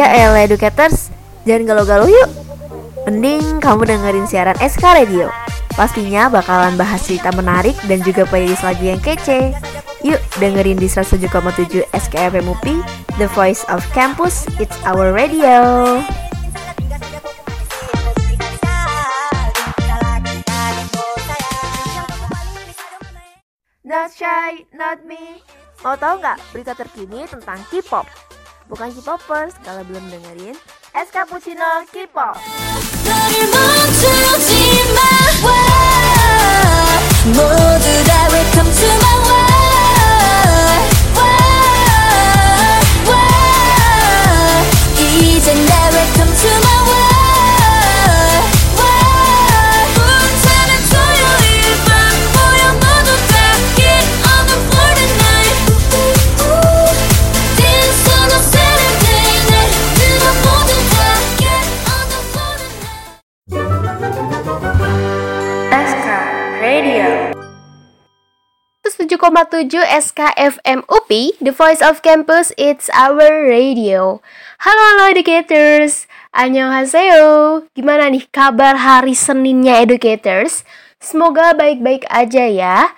Ya 0.00 0.08
elah 0.16 0.48
educators, 0.48 1.12
jangan 1.44 1.76
galau-galau 1.76 2.08
yuk. 2.08 2.32
Mending 3.04 3.60
kamu 3.60 3.84
dengerin 3.84 4.24
siaran 4.24 4.56
SK 4.56 4.80
Radio. 4.96 5.28
Pastinya 5.76 6.32
bakalan 6.32 6.72
bahas 6.80 7.04
cerita 7.04 7.28
menarik 7.36 7.76
dan 7.84 8.00
juga 8.00 8.24
playlist 8.24 8.64
lagu 8.64 8.80
yang 8.80 8.96
kece. 9.04 9.52
Yuk 10.00 10.16
dengerin 10.40 10.80
di 10.80 10.88
107,7 10.88 11.84
SKFM 11.92 12.48
UPI 12.48 12.80
The 13.20 13.28
Voice 13.36 13.60
of 13.68 13.84
Campus, 13.92 14.48
It's 14.56 14.72
Our 14.88 15.12
Radio. 15.12 16.00
Not 23.84 24.16
shy, 24.16 24.64
not 24.72 25.04
me. 25.04 25.44
Mau 25.84 25.92
tahu 26.00 26.24
nggak 26.24 26.40
berita 26.56 26.72
terkini 26.72 27.28
tentang 27.28 27.60
K-pop? 27.68 28.08
Bukan 28.69 28.89
K-popers 28.97 29.53
kalau 29.61 29.85
belum 29.85 30.09
dengerin 30.09 30.57
Es 30.95 31.11
Cappuccino 31.13 31.85
K-pop 31.91 32.37
너를 33.05 33.33
멈추지 33.51 34.51
마 34.95 34.99
Why? 35.45 36.97
모두 37.29 37.85
다 38.05 38.27
welcome 38.33 38.71
to 38.71 38.89
my 39.01 39.15
world 39.27 40.85
Why? 41.13 42.81
Why? 43.05 44.65
이젠 44.97 45.65
다 45.65 45.89
welcome 45.93 46.33
to 46.33 46.49
my 46.49 46.79
world 46.89 47.18
7,7 69.40 69.72
SKFM 69.88 70.84
UPI, 70.84 71.40
The 71.40 71.48
Voice 71.48 71.80
of 71.80 72.04
Campus, 72.04 72.52
It's 72.60 72.92
Our 72.92 73.48
Radio. 73.48 74.20
Halo 74.60 74.82
halo 74.92 75.16
educators, 75.16 76.04
annyeonghaseyo. 76.36 77.64
Gimana 77.72 78.12
nih 78.12 78.28
kabar 78.28 78.76
hari 78.76 79.16
Seninnya 79.16 79.80
educators? 79.80 80.60
Semoga 81.00 81.56
baik-baik 81.56 82.04
aja 82.12 82.44
ya. 82.52 82.92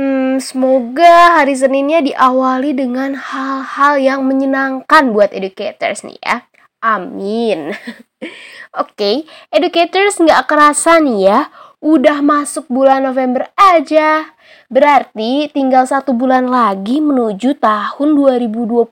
Hmm, 0.00 0.40
semoga 0.40 1.36
hari 1.36 1.52
Seninnya 1.52 2.00
diawali 2.00 2.72
dengan 2.72 3.12
hal-hal 3.12 4.00
yang 4.00 4.24
menyenangkan 4.24 5.12
buat 5.12 5.36
educators 5.36 6.08
nih 6.08 6.16
ya. 6.24 6.48
Amin. 6.80 7.76
Oke, 8.80 9.28
educators 9.52 10.16
nggak 10.24 10.48
kerasa 10.48 11.04
nih 11.04 11.20
ya, 11.28 11.40
udah 11.84 12.24
masuk 12.24 12.64
bulan 12.72 13.04
November 13.04 13.52
aja. 13.60 14.37
Berarti 14.68 15.48
tinggal 15.48 15.88
satu 15.88 16.12
bulan 16.12 16.52
lagi 16.52 17.00
menuju 17.00 17.56
tahun 17.56 18.08
2022 18.12 18.84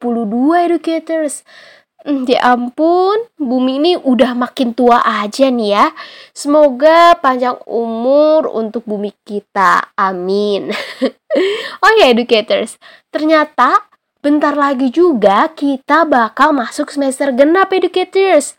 educators. 0.57 1.45
Hmm, 2.01 2.25
Ya 2.25 2.57
ampun, 2.57 3.29
bumi 3.37 3.83
ini 3.83 3.93
udah 4.01 4.33
makin 4.33 4.73
tua 4.73 5.05
aja 5.05 5.53
nih 5.53 5.77
ya. 5.77 5.87
Semoga 6.33 7.21
panjang 7.21 7.61
umur 7.69 8.49
untuk 8.49 8.89
bumi 8.89 9.13
kita. 9.27 9.93
Amin. 10.01 10.73
oh 11.85 11.93
ya 12.01 12.09
educators, 12.09 12.81
ternyata 13.13 13.85
bentar 14.25 14.57
lagi 14.57 14.89
juga 14.89 15.53
kita 15.53 16.09
bakal 16.09 16.57
masuk 16.57 16.89
semester 16.89 17.37
genap 17.37 17.69
educators. 17.75 18.57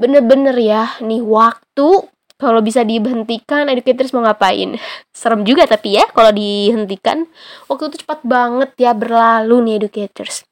Bener-bener 0.00 0.56
ya, 0.56 0.96
nih 1.04 1.20
waktu 1.20 2.13
kalau 2.44 2.60
bisa 2.60 2.84
dihentikan 2.84 3.64
educators 3.72 4.12
mau 4.12 4.20
ngapain? 4.20 4.76
Serem 5.16 5.48
juga 5.48 5.64
tapi 5.64 5.96
ya 5.96 6.04
kalau 6.12 6.28
dihentikan. 6.36 7.24
Waktu 7.72 7.88
itu 7.88 7.96
cepat 8.04 8.20
banget 8.20 8.76
ya 8.76 8.92
berlalu 8.92 9.64
nih 9.64 9.74
educators. 9.80 10.44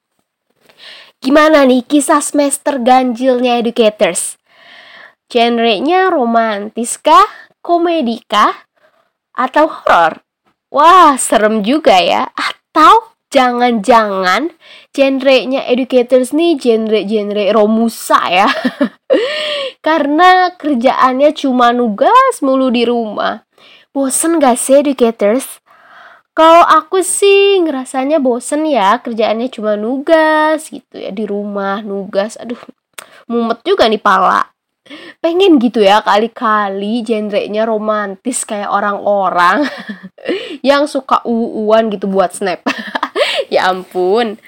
Gimana 1.22 1.68
nih 1.68 1.84
kisah 1.84 2.24
semester 2.24 2.80
ganjilnya 2.80 3.60
educators? 3.60 4.40
Genrenya 5.28 6.10
romantis 6.10 6.98
kah? 6.98 7.28
Komedi 7.62 8.18
kah? 8.26 8.66
Atau 9.36 9.70
horor? 9.70 10.24
Wah, 10.72 11.14
serem 11.20 11.62
juga 11.62 11.94
ya. 12.00 12.26
Atau 12.34 13.12
jangan-jangan 13.32 14.52
genrenya 14.92 15.64
educators 15.64 16.36
nih 16.36 16.60
genre-genre 16.60 17.48
romusa 17.54 18.20
ya. 18.28 18.48
Karena 19.82 20.54
kerjaannya 20.54 21.34
cuma 21.34 21.74
nugas 21.74 22.38
mulu 22.38 22.70
di 22.70 22.86
rumah. 22.86 23.42
Bosen 23.90 24.38
gak 24.38 24.54
sih 24.54 24.78
educators? 24.78 25.58
Kalau 26.32 26.64
aku 26.64 27.04
sih 27.04 27.60
ngerasanya 27.60 28.16
bosen 28.16 28.64
ya 28.64 28.96
kerjaannya 29.02 29.52
cuma 29.52 29.76
nugas 29.76 30.70
gitu 30.70 30.96
ya 30.96 31.10
di 31.10 31.26
rumah 31.26 31.82
nugas. 31.82 32.38
Aduh, 32.38 32.62
mumet 33.26 33.60
juga 33.66 33.90
nih 33.90 34.00
pala. 34.00 34.48
Pengen 35.18 35.58
gitu 35.58 35.82
ya 35.82 35.98
kali-kali 36.00 37.02
genrenya 37.02 37.66
romantis 37.66 38.46
kayak 38.46 38.70
orang-orang 38.70 39.66
yang 40.68 40.86
suka 40.86 41.20
uuan 41.26 41.90
gitu 41.90 42.06
buat 42.06 42.32
snap. 42.32 42.62
ya 43.52 43.68
ampun. 43.68 44.38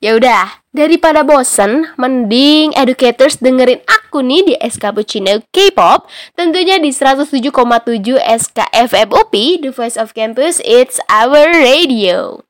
Ya 0.00 0.16
udah, 0.16 0.60
daripada 0.76 1.24
bosen, 1.24 1.88
mending 1.96 2.76
educators 2.76 3.40
dengerin 3.40 3.80
aku 3.88 4.20
nih 4.20 4.44
di 4.44 4.54
SK 4.60 4.92
Cappuccino 4.92 5.42
K-pop, 5.52 6.06
tentunya 6.36 6.76
di 6.78 6.92
107,7 6.92 7.50
SKFM 8.20 9.08
UPI, 9.10 9.64
The 9.64 9.70
Voice 9.72 9.96
of 9.98 10.12
Campus, 10.12 10.60
It's 10.62 11.00
Our 11.10 11.50
Radio. 11.52 12.44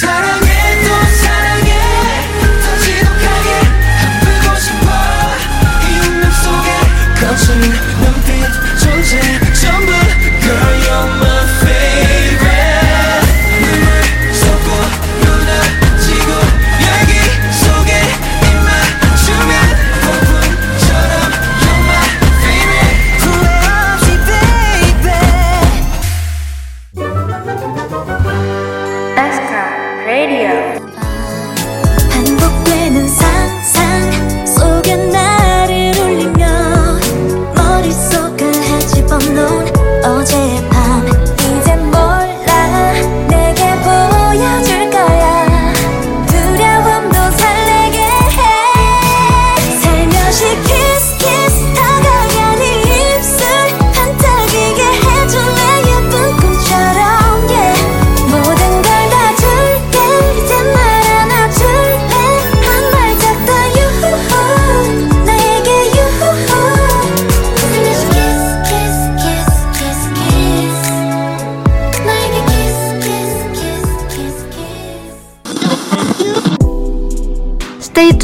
사랑해 0.00 0.48
또 0.86 0.88
사랑해 1.18 1.70
더 2.62 2.66
지독하게 2.78 3.48
한보고 3.98 4.46
싶어 4.60 4.86
이 5.82 5.90
운명 6.06 6.30
속에 6.30 6.68
거친 7.18 7.58
눈빛 7.98 8.30
존재 8.78 9.43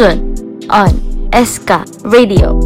Tuned 0.01 0.65
on 0.74 0.89
SK 1.30 1.86
Radio. 2.09 2.57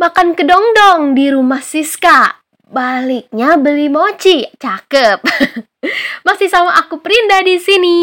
Makan 0.00 0.32
kedong-dong 0.32 1.12
di 1.12 1.28
rumah 1.28 1.60
Siska. 1.60 2.32
Baliknya 2.64 3.60
beli 3.60 3.92
mochi. 3.92 4.48
Cakep. 4.56 5.20
Masih 6.26 6.48
sama 6.48 6.80
aku 6.80 6.96
Prinda 6.96 7.44
di 7.44 7.60
sini. 7.60 8.00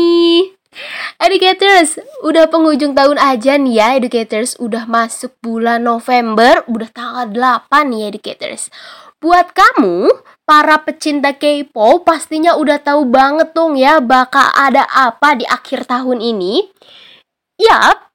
Educators, 1.18 1.97
udah 2.21 2.45
penghujung 2.45 2.94
tahun 2.94 3.18
aja 3.18 3.56
nih 3.56 3.80
ya 3.80 3.88
Educators 3.95 4.59
Udah 4.59 4.83
masuk 4.83 5.31
bulan 5.39 5.88
November 5.88 6.68
Udah 6.68 6.92
tanggal 6.92 7.31
8 7.31 7.95
nih 7.95 8.12
Educators 8.12 8.68
buat 9.24 9.56
kamu 9.56 10.12
para 10.45 10.77
pecinta 10.86 11.33
K-pop 11.33 12.06
pastinya 12.06 12.53
udah 12.56 12.77
tahu 12.77 13.09
banget 13.09 13.51
dong 13.57 13.75
ya 13.75 13.97
bakal 13.97 14.45
ada 14.53 14.86
apa 14.94 15.36
di 15.36 15.45
akhir 15.50 15.89
tahun 15.89 16.21
ini. 16.21 16.69
Yap, 17.57 18.13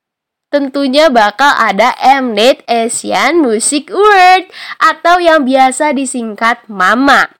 tentunya 0.55 1.11
bakal 1.11 1.51
ada 1.55 1.95
Mnet 1.99 2.63
Asian 2.71 3.43
Music 3.43 3.91
Award 3.91 4.51
atau 4.79 5.19
yang 5.19 5.43
biasa 5.43 5.91
disingkat 5.91 6.67
MAMA. 6.71 7.35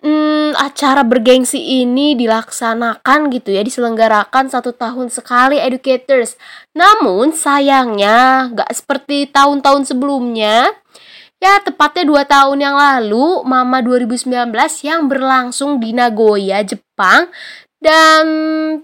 Hmm, 0.00 0.56
acara 0.56 1.04
bergengsi 1.04 1.60
ini 1.60 2.16
dilaksanakan 2.16 3.28
gitu 3.36 3.52
ya, 3.52 3.60
diselenggarakan 3.60 4.48
satu 4.48 4.72
tahun 4.72 5.12
sekali 5.12 5.60
educators. 5.60 6.40
Namun 6.72 7.36
sayangnya 7.36 8.48
nggak 8.48 8.72
seperti 8.72 9.28
tahun-tahun 9.28 9.92
sebelumnya. 9.92 10.72
Ya, 11.40 11.56
tepatnya 11.64 12.04
dua 12.04 12.28
tahun 12.28 12.60
yang 12.60 12.76
lalu, 12.76 13.40
Mama 13.48 13.80
2019 13.80 14.28
yang 14.84 15.08
berlangsung 15.08 15.80
di 15.80 15.96
Nagoya, 15.96 16.60
Jepang. 16.60 17.32
Dan 17.80 18.28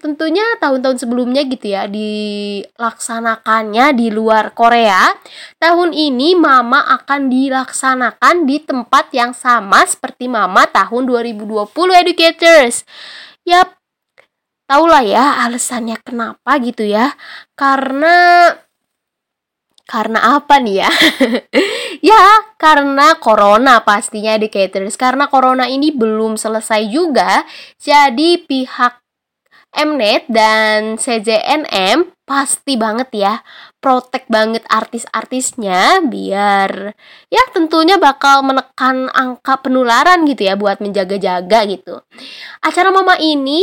tentunya 0.00 0.56
tahun-tahun 0.56 1.04
sebelumnya 1.04 1.44
gitu 1.44 1.68
ya, 1.68 1.84
dilaksanakannya 1.84 3.92
di 3.92 4.08
luar 4.08 4.56
Korea. 4.56 5.12
Tahun 5.60 5.92
ini 5.92 6.32
Mama 6.32 6.80
akan 6.96 7.28
dilaksanakan 7.28 8.48
di 8.48 8.64
tempat 8.64 9.12
yang 9.12 9.36
sama 9.36 9.84
seperti 9.84 10.32
Mama 10.32 10.64
tahun 10.64 11.12
2020 11.12 11.92
educators. 11.92 12.88
Yap, 13.44 13.76
tahulah 14.64 15.04
ya 15.04 15.44
alasannya 15.44 16.00
kenapa 16.00 16.56
gitu 16.64 16.88
ya. 16.88 17.12
Karena 17.52 18.48
karena 19.86 20.36
apa 20.42 20.58
nih 20.58 20.82
ya? 20.82 20.90
ya, 22.10 22.22
karena 22.58 23.14
corona 23.22 23.80
pastinya 23.86 24.34
educators. 24.34 24.98
Karena 24.98 25.30
corona 25.30 25.70
ini 25.70 25.94
belum 25.94 26.34
selesai 26.34 26.82
juga. 26.90 27.46
Jadi 27.78 28.42
pihak 28.44 29.06
Mnet 29.76 30.24
dan 30.32 30.96
CJNM 30.96 32.16
pasti 32.24 32.80
banget 32.80 33.12
ya 33.12 33.34
protek 33.78 34.24
banget 34.26 34.64
artis-artisnya 34.66 36.00
biar 36.02 36.96
ya 37.28 37.42
tentunya 37.52 38.00
bakal 38.00 38.40
menekan 38.42 39.12
angka 39.12 39.60
penularan 39.60 40.24
gitu 40.26 40.48
ya 40.48 40.56
buat 40.56 40.80
menjaga-jaga 40.80 41.68
gitu. 41.68 42.00
Acara 42.64 42.88
Mama 42.88 43.20
ini 43.20 43.62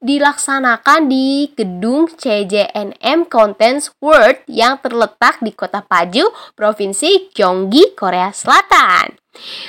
dilaksanakan 0.00 1.12
di 1.12 1.52
gedung 1.52 2.08
CJNM 2.08 3.28
Contents 3.28 3.92
World 4.00 4.40
yang 4.48 4.80
terletak 4.80 5.44
di 5.44 5.52
kota 5.52 5.84
Paju, 5.84 6.32
Provinsi 6.56 7.30
Gyeonggi, 7.36 7.92
Korea 7.92 8.32
Selatan. 8.32 9.20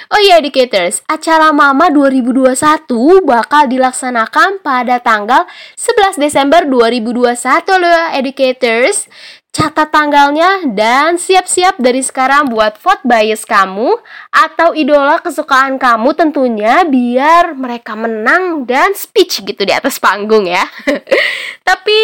Oh 0.10 0.20
iya 0.20 0.42
educators, 0.42 1.06
acara 1.06 1.54
Mama 1.54 1.94
2021 1.94 3.22
bakal 3.24 3.70
dilaksanakan 3.70 4.60
pada 4.60 4.98
tanggal 4.98 5.46
11 5.78 6.18
Desember 6.18 6.66
2021 6.66 7.38
loh 7.78 8.10
educators. 8.12 9.06
Catat 9.52 9.92
tanggalnya 9.92 10.64
dan 10.72 11.20
siap-siap 11.20 11.76
dari 11.76 12.00
sekarang 12.00 12.48
buat 12.48 12.80
vote 12.80 13.04
bias 13.04 13.44
kamu 13.44 14.00
atau 14.32 14.72
idola 14.72 15.20
kesukaan 15.20 15.76
kamu 15.76 16.16
tentunya 16.16 16.88
biar 16.88 17.52
mereka 17.60 18.00
menang 18.00 18.64
dan 18.64 18.96
speech 18.96 19.44
gitu 19.44 19.68
di 19.68 19.76
atas 19.76 20.00
panggung 20.00 20.48
ya. 20.48 20.64
Tapi 21.68 22.00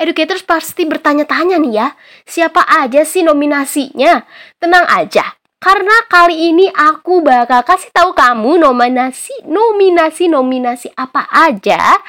educators 0.00 0.40
pasti 0.40 0.88
bertanya-tanya 0.88 1.60
nih 1.60 1.72
ya, 1.76 1.88
siapa 2.24 2.64
aja 2.64 3.04
sih 3.04 3.20
nominasinya? 3.20 4.24
Tenang 4.56 4.88
aja, 4.88 5.36
karena 5.62 5.94
kali 6.10 6.50
ini 6.50 6.66
aku 6.74 7.22
bakal 7.22 7.62
kasih 7.62 7.94
tahu 7.94 8.10
kamu 8.18 8.58
nominasi 8.58 9.46
nominasi 9.46 10.26
nominasi 10.26 10.90
apa 10.98 11.30
aja 11.30 12.02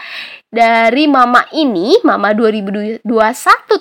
dari 0.53 1.09
Mama 1.09 1.49
ini, 1.49 1.97
Mama 2.05 2.37
2021 2.37 3.01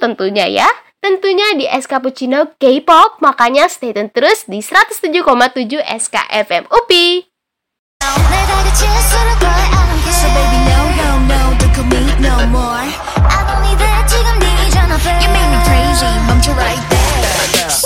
tentunya 0.00 0.48
ya. 0.48 0.68
Tentunya 1.02 1.52
di 1.58 1.68
SK 1.68 2.00
Puccino 2.00 2.56
K-pop, 2.56 3.20
makanya 3.20 3.68
stay 3.68 3.92
tune 3.92 4.08
terus 4.08 4.48
di 4.48 4.64
107,7 4.64 5.82
SKFM 5.84 6.64
UPI. 6.72 7.28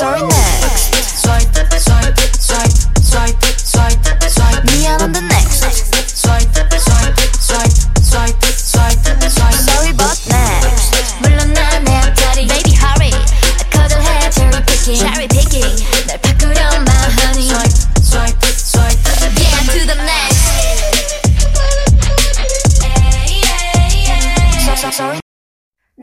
내 0.07 0.36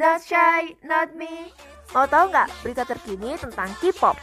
Not 0.02 0.22
shy, 0.22 0.76
not 0.84 1.16
me. 1.16 1.50
Mau 1.90 2.04
tahu 2.06 2.28
nggak 2.30 2.48
berita 2.62 2.84
terkini 2.84 3.34
tentang 3.40 3.72
K-pop? 3.80 4.14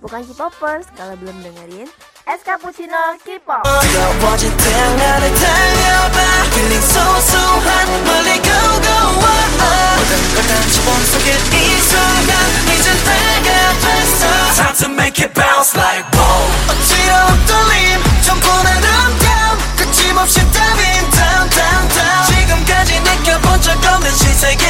Bukan 0.00 0.24
K-popers 0.24 0.86
kalau 0.96 1.12
belum 1.18 1.34
dengerin 1.44 1.90
Es 2.24 2.40
Cappuccino 2.40 3.18
K-pop. 3.20 3.66
뜨거워질 3.66 4.48
태양하늘 4.56 5.28
달려봐 5.34 6.16
Feeling 6.54 6.86
so 6.86 7.04
so 7.20 7.42
hot 7.60 7.88
멀리 8.06 8.38
go 8.40 8.60
go 8.80 8.96
oh, 8.96 9.60
oh. 9.60 9.92
모든 10.00 10.12
걸다 10.32 10.52
집어넣게 10.70 11.28
이 11.52 11.66
순간 11.84 12.32
이젠 12.70 12.86
내가 13.04 13.48
됐어 13.82 14.22
Time 14.56 14.76
to 14.78 14.86
make 14.94 15.18
it 15.20 15.34
bounce 15.34 15.74
like 15.74 16.06
boom 16.14 16.48
어지러운 16.70 17.28
떨림 17.50 17.98
전부는 18.24 18.68
I'm 18.78 19.12
down 19.20 19.54
끝임없이 19.76 20.40
diving 20.54 21.03
down 21.14 21.48
down 21.50 21.88
down 21.88 22.24
지금까지 22.26 23.00
느껴본 23.00 23.60
적 23.62 23.84
없는 23.84 24.10
신세계 24.10 24.64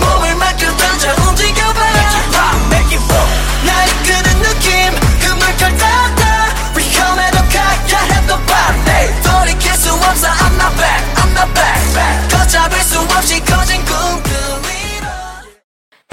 몸을 0.00 0.34
맡겨 0.36 0.76
던져 0.76 1.14
움직여봐 1.28 1.80
Make 1.80 2.16
it 2.16 2.30
pop, 2.32 2.56
make 2.70 2.96
it 2.96 3.04
roll 3.12 3.28
날 3.64 3.88
이끄는 3.88 4.42
느낌 4.42 4.94
그 5.20 5.26
물결 5.32 5.76
따라 5.78 6.54
We 6.76 6.82
come 6.92 7.20
at 7.20 7.36
a 7.36 7.42
가야 7.48 8.00
해도 8.12 8.38
밤에 8.46 9.20
돌이킬 9.22 9.72
수 9.74 9.92
없어 9.94 10.28
I'm 10.28 10.54
not 10.54 10.76
back 10.76 11.02
I'm 11.16 11.30
not 11.32 11.52
back 11.54 12.28
걷잡을 12.30 12.78
수 12.80 13.00
없이 13.00 13.09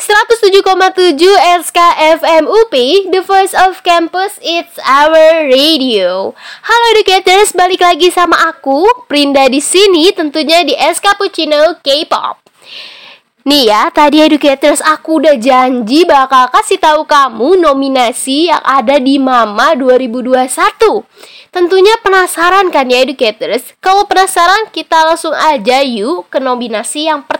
107,7 0.08 1.20
SKFM 1.68 2.48
UPI, 2.48 3.12
The 3.12 3.20
Voice 3.20 3.52
of 3.52 3.84
Campus, 3.84 4.40
it's 4.40 4.80
our 4.80 5.44
radio. 5.44 6.32
Halo 6.64 6.84
educators, 6.96 7.52
balik 7.52 7.84
lagi 7.84 8.08
sama 8.08 8.40
aku, 8.48 8.88
Prinda 9.04 9.44
di 9.52 9.60
sini, 9.60 10.08
tentunya 10.16 10.64
di 10.64 10.72
SK 10.72 11.12
Puccino 11.20 11.76
K-pop. 11.84 12.40
Nih 13.44 13.68
ya, 13.68 13.92
tadi 13.92 14.24
educators 14.24 14.80
aku 14.80 15.20
udah 15.20 15.36
janji 15.36 16.08
bakal 16.08 16.48
kasih 16.56 16.80
tahu 16.80 17.04
kamu 17.04 17.60
nominasi 17.60 18.48
yang 18.48 18.64
ada 18.64 18.96
di 18.96 19.20
Mama 19.20 19.76
2021. 19.76 21.04
Tentunya 21.52 21.96
penasaran 22.00 22.72
kan 22.72 22.88
ya 22.88 23.04
educators? 23.04 23.76
Kalau 23.80 24.08
penasaran 24.08 24.72
kita 24.72 25.04
langsung 25.04 25.36
aja 25.36 25.84
yuk 25.84 26.32
ke 26.32 26.40
nominasi 26.40 27.12
yang 27.12 27.20
pertama. 27.24 27.37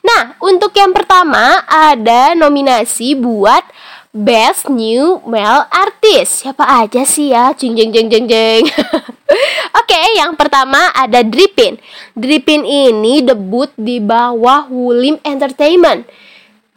Nah, 0.00 0.34
untuk 0.42 0.74
yang 0.76 0.90
pertama 0.90 1.62
ada 1.64 2.34
nominasi 2.36 3.16
buat 3.16 3.62
Best 4.10 4.66
New 4.66 5.22
Male 5.22 5.70
Artist. 5.70 6.42
Siapa 6.42 6.66
aja 6.66 7.06
sih 7.06 7.30
ya? 7.30 7.54
Jeng 7.54 7.78
jeng 7.78 7.94
jeng 7.94 8.10
jeng 8.10 8.26
jeng. 8.26 8.64
Oke, 9.80 10.00
yang 10.18 10.34
pertama 10.34 10.90
ada 10.90 11.22
Dripin. 11.22 11.78
Dripin 12.18 12.66
ini 12.66 13.22
debut 13.22 13.70
di 13.78 14.02
bawah 14.02 14.66
Wulim 14.66 15.22
Entertainment. 15.22 16.10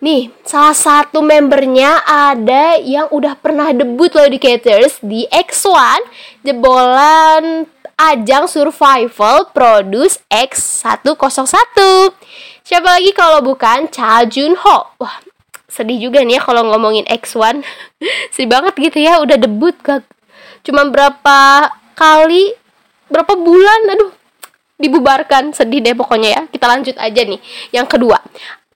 Nih, 0.04 0.30
salah 0.46 0.76
satu 0.76 1.24
membernya 1.24 2.04
ada 2.06 2.78
yang 2.78 3.08
udah 3.10 3.34
pernah 3.40 3.72
debut 3.72 4.12
loh 4.14 4.30
di 4.30 4.38
Caters 4.38 5.00
di 5.02 5.26
X1 5.32 6.06
jebolan 6.44 7.66
ajang 7.98 8.50
survival 8.50 9.50
Produce 9.52 10.22
X101. 10.32 11.78
Siapa 12.64 12.88
lagi 13.00 13.12
kalau 13.12 13.44
bukan 13.44 13.92
Cha 13.92 14.24
Jun 14.24 14.56
Ho? 14.56 14.78
Wah, 14.98 15.20
sedih 15.68 16.10
juga 16.10 16.24
nih 16.24 16.38
ya 16.38 16.42
kalau 16.42 16.68
ngomongin 16.70 17.06
X1. 17.06 17.62
sedih 18.34 18.50
banget 18.50 18.74
gitu 18.80 18.98
ya, 19.04 19.20
udah 19.20 19.38
debut 19.38 19.76
gak 19.84 20.04
cuma 20.64 20.88
berapa 20.88 21.70
kali 21.94 22.56
berapa 23.12 23.36
bulan 23.36 23.82
aduh 23.94 24.12
dibubarkan 24.80 25.52
sedih 25.54 25.84
deh 25.84 25.94
pokoknya 25.94 26.30
ya 26.34 26.42
kita 26.50 26.66
lanjut 26.66 26.96
aja 26.98 27.22
nih 27.28 27.40
yang 27.76 27.86
kedua 27.86 28.18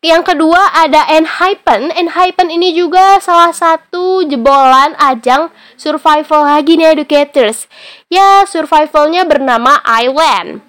Yang 0.06 0.34
kedua 0.34 0.62
ada 0.77 1.10
Enhypen. 1.10 1.89
Enhypen 1.89 2.54
ini 2.54 2.77
juga 2.77 3.18
salah 3.18 3.50
satu 3.50 4.22
jebolan 4.30 4.94
ajang 5.01 5.50
survival 5.74 6.46
lagi 6.46 6.77
nih 6.77 6.94
educators. 6.94 7.66
Ya, 8.06 8.46
survivalnya 8.46 9.25
bernama 9.25 9.82
Island. 9.82 10.62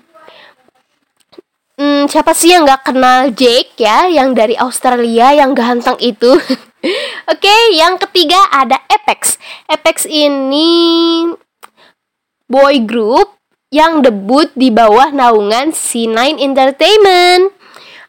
Hmm, 1.79 2.11
siapa 2.11 2.35
sih 2.35 2.51
yang 2.51 2.67
nggak 2.67 2.91
kenal 2.91 3.31
Jake 3.31 3.79
ya, 3.79 4.11
yang 4.11 4.35
dari 4.35 4.59
Australia 4.59 5.31
yang 5.31 5.55
ganteng 5.55 5.95
itu? 6.03 6.35
Oke, 7.33 7.57
yang 7.77 8.01
ketiga 8.03 8.39
ada 8.51 8.83
Apex. 8.91 9.39
Apex 9.71 10.09
ini 10.09 11.23
boy 12.49 12.83
group 12.83 13.37
yang 13.69 14.01
debut 14.01 14.49
di 14.57 14.73
bawah 14.73 15.13
naungan 15.13 15.71
C9 15.71 16.41
Entertainment 16.41 17.58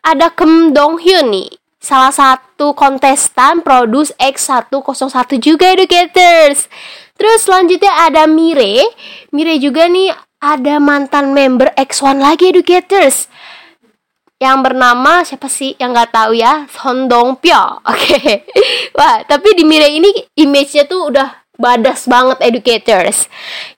ada 0.03 0.31
Kem 0.33 0.71
Dong 0.71 0.99
Hyun 1.01 1.31
nih 1.31 1.59
salah 1.79 2.11
satu 2.11 2.75
kontestan 2.75 3.63
produce 3.63 4.11
X101 4.19 5.39
juga 5.39 5.71
educators. 5.71 6.67
Terus 7.15 7.39
selanjutnya 7.43 7.91
ada 8.07 8.27
Mire. 8.27 8.83
Mire 9.31 9.55
juga 9.59 9.87
nih 9.87 10.11
ada 10.39 10.79
mantan 10.79 11.31
member 11.31 11.71
X1 11.75 12.19
lagi 12.19 12.51
educators. 12.51 13.31
Yang 14.39 14.71
bernama 14.71 15.23
siapa 15.27 15.51
sih? 15.51 15.75
Yang 15.79 15.89
nggak 15.99 16.11
tahu 16.15 16.31
ya 16.35 16.63
Son 16.71 17.11
Dong 17.11 17.39
Pyo 17.39 17.59
oke. 17.59 17.79
Okay. 17.83 18.47
wah 18.95 19.23
tapi 19.27 19.55
di 19.55 19.63
Mire 19.67 19.91
ini 19.91 20.11
image-nya 20.39 20.87
tuh 20.87 21.11
udah 21.11 21.47
badas 21.59 22.07
banget 22.07 22.39
educators. 22.43 23.27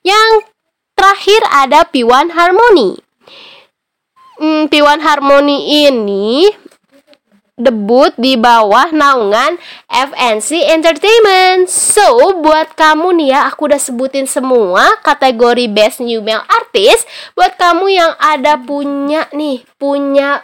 Yang 0.06 0.46
terakhir 0.94 1.42
ada 1.50 1.82
P1 1.86 2.30
Harmony 2.34 3.02
hmm, 4.38 4.70
P1 4.72 5.00
Harmony 5.02 5.88
ini 5.88 6.48
debut 7.62 8.10
di 8.18 8.34
bawah 8.34 8.90
naungan 8.90 9.60
FNC 9.86 10.72
Entertainment. 10.72 11.68
So, 11.68 12.40
buat 12.40 12.74
kamu 12.74 13.12
nih 13.22 13.28
ya, 13.36 13.40
aku 13.46 13.68
udah 13.70 13.80
sebutin 13.80 14.24
semua 14.24 14.98
kategori 15.04 15.68
Best 15.68 16.00
New 16.00 16.24
Male 16.24 16.42
Artist. 16.48 17.06
Buat 17.36 17.60
kamu 17.60 17.86
yang 17.92 18.12
ada 18.18 18.58
punya 18.58 19.28
nih, 19.30 19.62
punya 19.76 20.42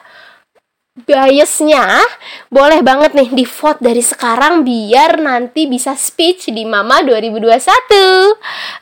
biasnya 0.99 2.02
boleh 2.50 2.83
banget 2.83 3.14
nih 3.14 3.30
di 3.30 3.45
vote 3.47 3.78
dari 3.78 4.02
sekarang 4.02 4.66
biar 4.66 5.23
nanti 5.23 5.71
bisa 5.71 5.95
speech 5.95 6.50
di 6.50 6.66
Mama 6.66 7.07
2021. 7.07 7.54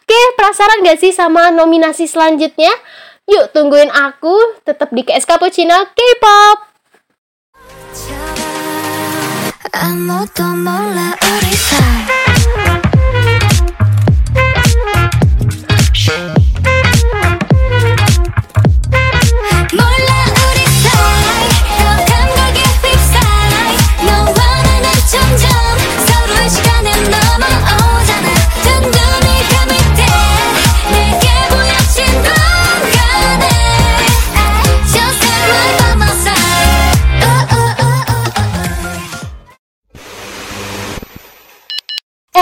Oke, 0.00 0.20
penasaran 0.40 0.80
gak 0.80 0.96
sih 0.96 1.12
sama 1.12 1.52
nominasi 1.52 2.08
selanjutnya? 2.08 2.72
Yuk 3.29 3.53
tungguin 3.55 3.89
aku 3.93 4.61
tetap 4.65 4.91
di 4.91 5.05
KS 5.05 5.29
Cappuccino 5.29 5.77
K-pop. 5.95 6.57
아무도 9.71 10.43
몰라 10.43 11.15
우리 11.15 11.47
사이 11.55 12.04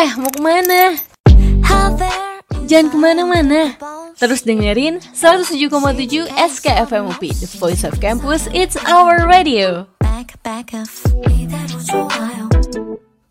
Eh, 0.03 0.12
mau 0.19 0.27
kemana? 0.36 1.00
Jangan 2.67 2.88
kemana-mana. 2.91 3.79
Terus 4.19 4.43
dengerin 4.43 5.00
107,7 5.15 6.27
SKFM 6.27 7.07
UP, 7.07 7.24
The 7.24 7.48
Voice 7.55 7.88
of 7.88 7.95
Campus, 8.03 8.51
It's 8.51 8.75
Our 8.83 9.24
Radio. 9.24 9.88
back 10.03 10.36
back 10.43 10.75
up 10.75 10.91
이대로 11.31 11.79
좋아요 11.88 12.50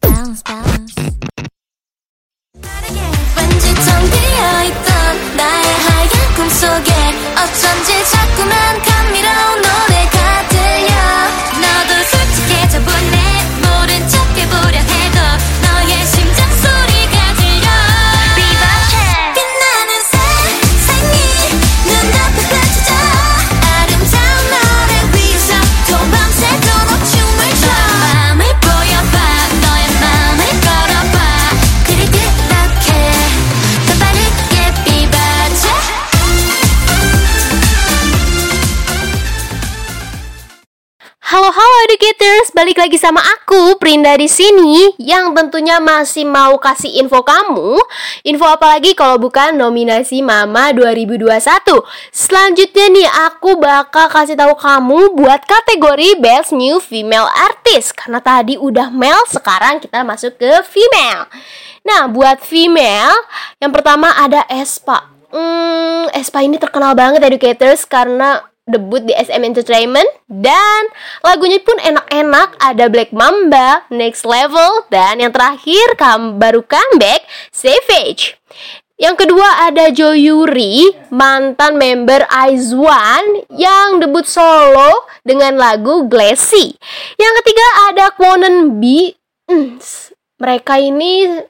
balance 0.01 0.41
balance 0.41 0.97
왠지 3.37 3.67
텅 3.77 4.01
비어있던 4.09 5.37
나의 5.37 5.69
하얀 5.85 6.17
꿈속에 6.33 6.91
어쩐지 7.37 7.93
자꾸만 8.09 8.81
감미로운 8.89 9.61
노래 9.61 10.02
educators, 42.14 42.54
balik 42.54 42.78
lagi 42.78 42.98
sama 43.02 43.18
aku 43.18 43.82
Prinda 43.82 44.14
di 44.14 44.30
sini 44.30 44.94
yang 45.02 45.34
tentunya 45.34 45.82
masih 45.82 46.30
mau 46.30 46.62
kasih 46.62 47.02
info 47.02 47.26
kamu. 47.26 47.82
Info 48.22 48.46
apa 48.46 48.78
lagi 48.78 48.94
kalau 48.94 49.18
bukan 49.18 49.58
nominasi 49.58 50.22
Mama 50.22 50.70
2021. 50.78 51.34
Selanjutnya 52.14 52.86
nih 52.94 53.10
aku 53.34 53.58
bakal 53.58 54.14
kasih 54.14 54.38
tahu 54.38 54.54
kamu 54.54 55.18
buat 55.18 55.42
kategori 55.42 56.22
Best 56.22 56.54
New 56.54 56.78
Female 56.78 57.26
Artist 57.34 57.98
karena 57.98 58.22
tadi 58.22 58.62
udah 58.62 58.94
male, 58.94 59.26
sekarang 59.34 59.82
kita 59.82 60.06
masuk 60.06 60.38
ke 60.38 60.62
female. 60.70 61.26
Nah, 61.82 62.06
buat 62.14 62.46
female 62.46 63.26
yang 63.58 63.74
pertama 63.74 64.14
ada 64.22 64.46
Espa. 64.54 65.10
Hmm, 65.34 66.14
Espa 66.14 66.46
ini 66.46 66.62
terkenal 66.62 66.94
banget 66.94 67.26
educators 67.26 67.90
karena 67.90 68.53
debut 68.64 69.04
di 69.04 69.12
SM 69.12 69.44
Entertainment 69.44 70.08
dan 70.32 70.88
lagunya 71.20 71.60
pun 71.60 71.76
enak-enak 71.80 72.56
ada 72.64 72.88
Black 72.88 73.12
Mamba, 73.12 73.84
Next 73.92 74.24
Level 74.24 74.88
dan 74.88 75.20
yang 75.20 75.36
terakhir 75.36 76.00
kam 76.00 76.40
baru 76.40 76.64
comeback 76.64 77.28
Savage. 77.52 78.40
Yang 78.94 79.26
kedua 79.26 79.68
ada 79.68 79.92
Jo 79.92 80.16
Yuri, 80.16 80.96
mantan 81.12 81.76
member 81.76 82.24
IZ*ONE 82.30 83.50
yang 83.52 84.00
debut 84.00 84.24
solo 84.24 85.10
dengan 85.26 85.60
lagu 85.60 86.08
Glassy. 86.08 86.78
Yang 87.20 87.34
ketiga 87.44 87.68
ada 87.92 88.06
Kwonen 88.16 88.80
B. 88.80 89.12
Hmm, 89.50 89.82
mereka 90.40 90.80
ini 90.80 91.42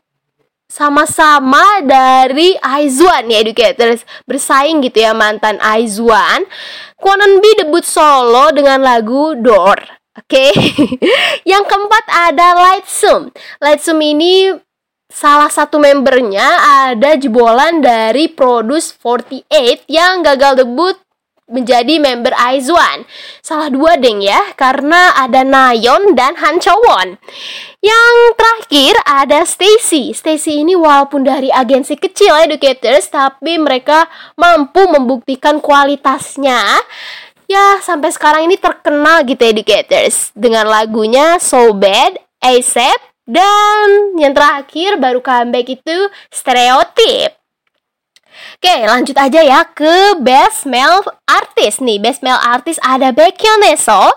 sama-sama 0.73 1.85
dari 1.85 2.57
Aizwan 2.57 3.29
ya 3.29 3.45
educators. 3.45 4.01
Bersaing 4.25 4.81
gitu 4.81 5.05
ya 5.05 5.13
mantan 5.13 5.61
Aizwan. 5.61 6.49
Kwonen 6.97 7.37
B 7.37 7.45
debut 7.61 7.85
solo 7.85 8.49
dengan 8.49 8.81
lagu 8.81 9.37
Door. 9.37 9.85
Oke. 10.17 10.49
Yang 11.51 11.63
keempat 11.69 12.05
ada 12.09 12.47
Lightsum 12.57 13.29
Lightsum 13.61 13.97
ini 14.01 14.49
salah 15.13 15.49
satu 15.53 15.77
membernya 15.77 16.45
ada 16.89 17.13
jebolan 17.21 17.77
dari 17.85 18.33
Produce 18.33 18.97
48 18.97 19.85
yang 19.85 20.25
gagal 20.25 20.65
debut 20.65 20.97
menjadi 21.51 21.99
member 21.99 22.31
Aizwan. 22.33 23.03
Salah 23.43 23.67
dua 23.67 23.99
deng 23.99 24.23
ya, 24.23 24.55
karena 24.55 25.11
ada 25.19 25.43
Nayon 25.43 26.15
dan 26.15 26.39
Han 26.39 26.63
Chowon. 26.63 27.19
Yang 27.83 28.15
terakhir 28.39 28.93
ada 29.03 29.39
Stacy. 29.43 30.15
Stacy 30.15 30.63
ini 30.63 30.73
walaupun 30.73 31.27
dari 31.27 31.51
agensi 31.51 31.99
kecil 31.99 32.47
educators, 32.47 33.11
tapi 33.11 33.59
mereka 33.59 34.07
mampu 34.39 34.87
membuktikan 34.87 35.59
kualitasnya. 35.59 36.79
Ya, 37.51 37.83
sampai 37.83 38.09
sekarang 38.15 38.47
ini 38.47 38.55
terkenal 38.55 39.27
gitu 39.27 39.43
educators 39.43 40.31
dengan 40.31 40.63
lagunya 40.65 41.37
So 41.43 41.75
Bad, 41.75 42.17
ASAP, 42.39 42.97
dan 43.27 44.15
yang 44.15 44.31
terakhir 44.31 44.95
baru 44.99 45.19
comeback 45.19 45.67
itu 45.67 46.07
Stereotype. 46.31 47.42
Oke, 48.59 48.75
lanjut 48.87 49.17
aja 49.19 49.41
ya 49.43 49.67
ke 49.67 50.17
Best 50.23 50.63
Male 50.69 51.03
Artist 51.27 51.83
nih. 51.83 51.99
Best 51.99 52.23
Male 52.23 52.39
Artist 52.39 52.79
ada 52.83 53.11
Baekhyun 53.11 53.63
Eso, 53.67 54.13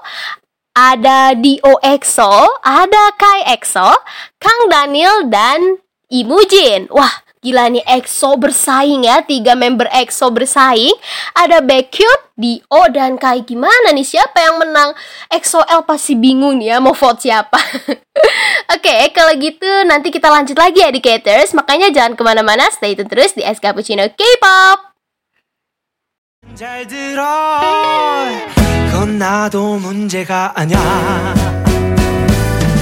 ada 0.77 1.33
Dio 1.35 1.81
EXO, 1.83 2.61
ada 2.63 3.05
Kai 3.17 3.57
EXO, 3.57 3.91
Kang 4.39 4.63
Daniel 4.69 5.27
dan 5.27 5.81
Imujin. 6.13 6.87
Wah, 6.95 7.27
Gila 7.47 7.71
nih 7.71 7.87
EXO 7.87 8.43
bersaing 8.43 9.07
ya 9.07 9.23
Tiga 9.23 9.55
member 9.55 9.87
EXO 9.95 10.35
bersaing 10.35 10.99
Ada 11.31 11.63
Baekhyun, 11.63 12.35
Dio, 12.35 12.83
dan 12.91 13.15
Kai 13.23 13.47
Gimana 13.47 13.95
nih 13.95 14.03
siapa 14.03 14.43
yang 14.43 14.59
menang 14.59 14.91
EXO 15.31 15.63
L 15.63 15.87
pasti 15.87 16.19
bingung 16.19 16.59
ya 16.59 16.83
Mau 16.83 16.91
vote 16.91 17.23
siapa 17.23 17.55
Oke 18.86 19.10
kalau 19.16 19.34
gitu 19.40 19.72
nanti 19.90 20.14
kita 20.14 20.30
lanjut 20.30 20.58
lagi 20.60 20.86
ya 20.86 20.94
Educators 20.94 21.58
Makanya 21.58 21.90
jangan 21.90 22.14
kemana-mana 22.14 22.70
Stay 22.70 22.94
tune 22.94 23.10
terus 23.10 23.34
di 23.34 23.42
S 23.42 23.58
Cappuccino 23.58 24.06
K-pop 24.06 24.92
잘 26.56 26.86
들어 26.86 27.24
그건 28.92 29.18
나도 29.18 29.78
문제가 29.78 30.52
아냐 30.56 30.78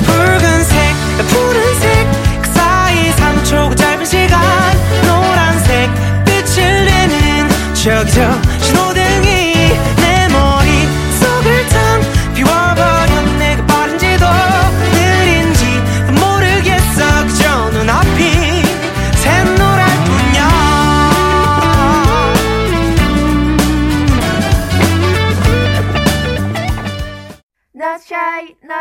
붉은색 0.06 0.96
푸른색 1.30 2.08
그 2.42 2.52
사이 2.52 3.12
3초 3.12 3.78
짧은 3.78 4.06
시간 4.06 4.40
노란색 5.06 5.90
빛을 6.26 6.86
내는 6.86 7.50
저기 7.76 8.12
저 8.12 8.42
신호등 8.64 9.03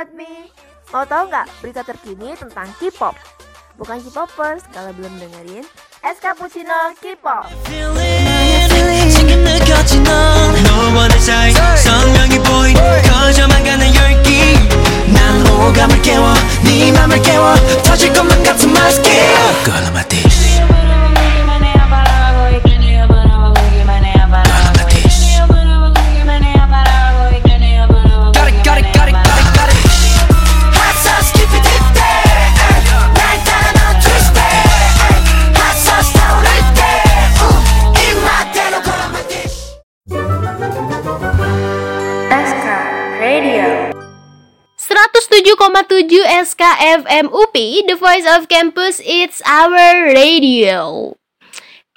not 0.03 0.11
me. 0.11 0.51
Mau 0.91 1.07
tahu 1.07 1.31
nggak 1.31 1.47
berita 1.63 1.81
terkini 1.87 2.35
tentang 2.35 2.67
K-pop? 2.75 3.15
Bukan 3.79 4.03
K-popers 4.03 4.67
kalau 4.75 4.91
belum 4.99 5.15
dengerin 5.17 5.63
Es 6.03 6.19
Cappuccino 6.19 6.91
K-pop. 6.99 7.47
지 20.03 20.42
SKFM 46.43 47.31
UPI, 47.31 47.87
The 47.87 47.95
Voice 47.95 48.27
of 48.27 48.51
Campus, 48.51 48.99
It's 48.99 49.39
Our 49.47 50.11
Radio. 50.11 51.15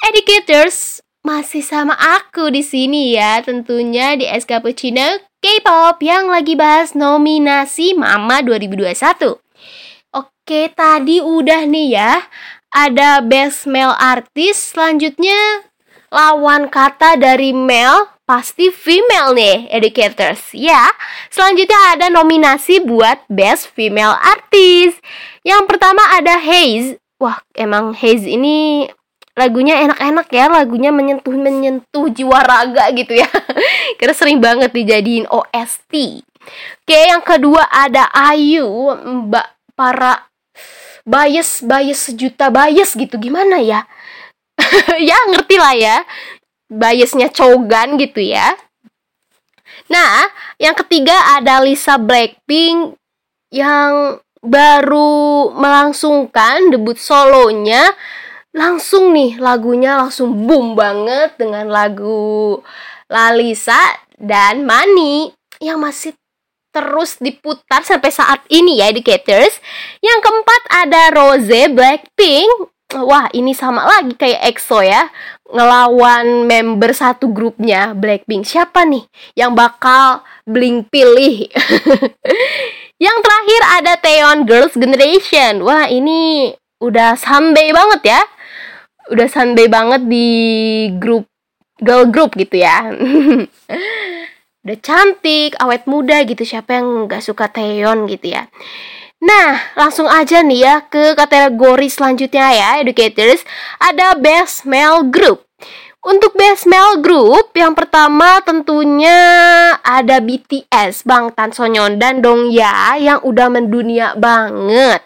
Educators, 0.07 1.03
masih 1.27 1.67
sama 1.67 1.99
aku 1.99 2.55
di 2.55 2.63
sini 2.63 3.19
ya, 3.19 3.43
tentunya 3.43 4.15
di 4.15 4.23
SK 4.23 4.63
Cappuccino 4.63 5.19
K-pop 5.43 5.99
yang 5.99 6.31
lagi 6.31 6.55
bahas 6.55 6.95
nominasi 6.95 7.99
Mama 7.99 8.39
2021. 8.47 9.35
Oke, 10.15 10.71
tadi 10.71 11.19
udah 11.19 11.67
nih 11.67 11.99
ya. 11.99 12.23
Ada 12.71 13.27
Best 13.27 13.67
Male 13.67 13.99
Artist, 13.99 14.79
selanjutnya 14.79 15.67
lawan 16.15 16.71
kata 16.71 17.19
dari 17.19 17.51
male 17.51 18.15
pasti 18.27 18.75
female 18.75 19.33
nih 19.33 19.71
educators. 19.71 20.53
Ya 20.53 20.91
selanjutnya 21.31 21.97
ada 21.97 22.07
nominasi 22.11 22.83
buat 22.83 23.23
best 23.31 23.71
female 23.73 24.19
artist 24.19 24.99
yang 25.47 25.65
pertama 25.65 26.03
ada 26.13 26.37
Haze. 26.37 26.99
Wah 27.17 27.41
emang 27.57 27.97
Haze 27.97 28.29
ini 28.29 28.85
lagunya 29.39 29.81
enak-enak 29.87 30.29
ya 30.33 30.51
lagunya 30.51 30.91
menyentuh 30.93 31.33
menyentuh 31.33 32.11
jiwa 32.11 32.43
raga 32.43 32.91
gitu 32.93 33.17
ya. 33.17 33.31
Karena 33.99 34.15
sering 34.15 34.43
banget 34.43 34.75
dijadiin 34.75 35.31
OST 35.31 36.27
oke 36.87 36.99
yang 36.99 37.23
kedua 37.23 37.67
ada 37.71 38.07
Ayu 38.15 38.67
mbak 39.03 39.47
para 39.75 40.31
bias 41.07 41.63
bias 41.63 42.11
sejuta 42.11 42.51
bias 42.51 42.95
gitu. 42.95 43.17
Gimana 43.19 43.63
ya? 43.63 43.87
Ya 44.97 45.17
ngerti 45.29 45.57
lah 45.61 45.75
ya 45.77 45.97
biasnya 46.71 47.31
Chogan 47.31 47.99
gitu 47.99 48.23
ya 48.23 48.55
nah 49.87 50.27
yang 50.59 50.75
ketiga 50.75 51.15
ada 51.39 51.63
Lisa 51.63 51.99
Blackpink 51.99 52.99
yang 53.55 54.19
baru 54.43 55.51
melangsungkan 55.55 56.71
debut 56.71 56.99
solonya 56.99 57.95
langsung 58.57 59.13
nih 59.13 59.37
lagunya 59.37 60.01
langsung 60.01 60.47
boom 60.49 60.75
banget 60.79 61.37
dengan 61.37 61.69
lagu 61.69 62.63
Lalisa 63.07 63.79
dan 64.19 64.67
Mani 64.67 65.31
yang 65.61 65.79
masih 65.79 66.17
terus 66.77 67.17
diputar 67.17 67.81
sampai 67.81 68.13
saat 68.13 68.45
ini 68.53 68.85
ya 68.85 68.93
educators. 68.93 69.57
Yang 70.05 70.19
keempat 70.21 70.63
ada 70.69 71.03
Rose 71.17 71.61
Blackpink. 71.73 72.69
Wah, 73.01 73.27
ini 73.33 73.57
sama 73.57 73.89
lagi 73.89 74.13
kayak 74.15 74.53
EXO 74.53 74.85
ya. 74.85 75.09
Ngelawan 75.47 76.51
member 76.51 76.91
satu 76.91 77.31
grupnya 77.31 77.95
Blackpink. 77.95 78.43
Siapa 78.43 78.83
nih 78.83 79.07
yang 79.39 79.55
bakal 79.55 80.27
Blink 80.43 80.91
pilih? 80.91 81.47
yang 83.05 83.17
terakhir 83.23 83.61
ada 83.79 83.93
Taeyeon 84.01 84.49
Girls 84.49 84.75
Generation. 84.75 85.63
Wah, 85.63 85.87
ini 85.87 86.51
udah 86.83 87.15
sampai 87.15 87.71
banget 87.71 88.17
ya. 88.17 88.21
Udah 89.15 89.29
sampai 89.31 89.71
banget 89.71 90.03
di 90.11 90.29
grup 90.99 91.31
girl 91.79 92.11
group 92.11 92.35
gitu 92.35 92.59
ya. 92.59 92.91
udah 94.67 94.77
cantik, 94.83 95.55
awet 95.63 95.87
muda 95.87 96.27
gitu. 96.27 96.43
Siapa 96.43 96.83
yang 96.83 97.07
nggak 97.07 97.23
suka 97.23 97.47
Taeyeon 97.47 98.11
gitu 98.11 98.35
ya? 98.35 98.51
Nah, 99.17 99.59
langsung 99.75 100.05
aja 100.07 100.45
nih 100.45 100.61
ya 100.61 100.77
ke 100.87 101.17
kategori 101.17 101.89
selanjutnya 101.89 102.47
ya, 102.53 102.69
educators. 102.85 103.41
Ada 103.81 104.15
Best 104.21 104.69
Male 104.69 105.09
Group. 105.09 105.49
Untuk 106.07 106.39
Best 106.39 106.71
Male 106.71 107.03
Group, 107.03 107.51
yang 107.59 107.75
pertama 107.75 108.39
tentunya 108.45 109.19
ada 109.83 110.23
BTS, 110.23 111.03
Bang 111.03 111.35
Tan 111.35 111.51
Sonyeon 111.51 111.99
dan 111.99 112.23
Dong 112.23 112.53
Ya 112.55 112.95
yang 112.95 113.19
udah 113.27 113.51
mendunia 113.51 114.15
banget. 114.15 115.03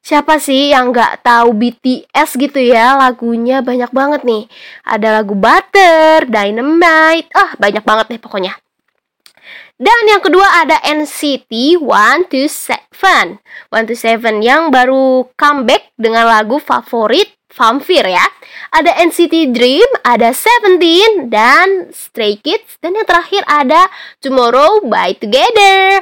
Siapa 0.00 0.40
sih 0.40 0.72
yang 0.72 0.96
nggak 0.96 1.20
tahu 1.20 1.52
BTS 1.52 2.40
gitu 2.40 2.56
ya? 2.56 2.96
Lagunya 2.96 3.60
banyak 3.60 3.92
banget 3.92 4.24
nih. 4.24 4.48
Ada 4.88 5.20
lagu 5.20 5.36
Butter, 5.36 6.24
Dynamite, 6.24 7.28
ah 7.36 7.52
banyak 7.60 7.84
banget 7.84 8.16
deh 8.16 8.20
pokoknya. 8.24 8.56
Dan 9.80 10.12
yang 10.12 10.20
kedua 10.20 10.60
ada 10.60 10.76
NCT 10.84 11.80
127 11.80 12.92
127 12.92 14.44
yang 14.44 14.68
baru 14.68 15.24
comeback 15.40 15.96
dengan 15.96 16.28
lagu 16.28 16.60
favorit 16.60 17.40
Vampire 17.50 18.14
ya. 18.14 18.26
Ada 18.70 19.02
NCT 19.10 19.50
Dream, 19.50 19.88
ada 20.06 20.30
Seventeen, 20.30 21.26
dan 21.32 21.90
Stray 21.90 22.38
Kids. 22.38 22.78
Dan 22.78 22.94
yang 22.94 23.08
terakhir 23.08 23.42
ada 23.48 23.90
Tomorrow 24.22 24.86
by 24.86 25.18
Together. 25.18 25.98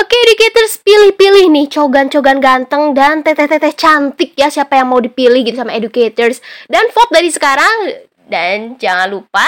Oke 0.00 0.16
educators 0.30 0.80
pilih-pilih 0.80 1.52
nih 1.52 1.66
cogan-cogan 1.68 2.40
ganteng 2.40 2.96
dan 2.96 3.20
teteh-teteh 3.20 3.76
cantik 3.76 4.32
ya 4.36 4.48
Siapa 4.48 4.80
yang 4.80 4.88
mau 4.88 5.00
dipilih 5.02 5.44
gitu 5.44 5.60
sama 5.60 5.76
educators. 5.76 6.40
Dan 6.70 6.88
vote 6.94 7.12
dari 7.12 7.28
sekarang 7.28 8.06
Dan 8.26 8.74
jangan 8.80 9.06
lupa 9.06 9.46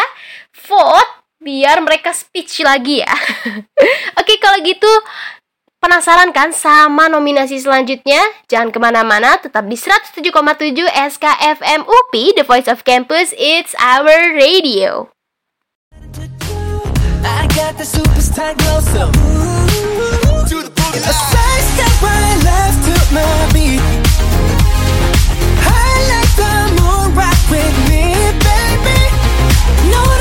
vote 0.69 1.19
biar 1.39 1.79
mereka 1.83 2.11
speech 2.11 2.63
lagi 2.67 3.03
ya. 3.03 3.15
Oke, 4.21 4.35
kalau 4.43 4.59
gitu 4.63 4.91
penasaran 5.79 6.35
kan 6.35 6.51
sama 6.51 7.07
nominasi 7.07 7.59
selanjutnya? 7.63 8.21
Jangan 8.51 8.75
ke 8.75 8.79
mana-mana, 8.83 9.39
tetap 9.39 9.65
di 9.67 9.79
107,7 9.79 10.31
SKFM 10.91 11.87
UPI, 11.87 12.43
The 12.43 12.45
Voice 12.45 12.69
of 12.69 12.83
Campus, 12.83 13.31
It's 13.39 13.73
Our 13.79 14.35
Radio. 14.35 15.15
I 17.25 17.47
got 17.55 17.75
the 17.77 17.85
superstar 17.85 18.55
glow 18.59 18.79
so 18.81 19.11
To 20.49 20.57
the 20.63 20.71
boogie 20.71 21.03
A 21.03 21.13
side 21.13 21.67
step 21.75 21.95
right 22.03 22.39
left 22.47 22.79
to 22.87 22.95
my 23.15 23.51
beat 23.53 23.83
I 25.67 25.91
like 26.09 26.33
the 26.39 26.55
moon 26.79 27.15
rock 27.19 27.41
with 27.51 27.77
me 27.91 28.15
baby 28.39 29.01
Know 29.91 30.18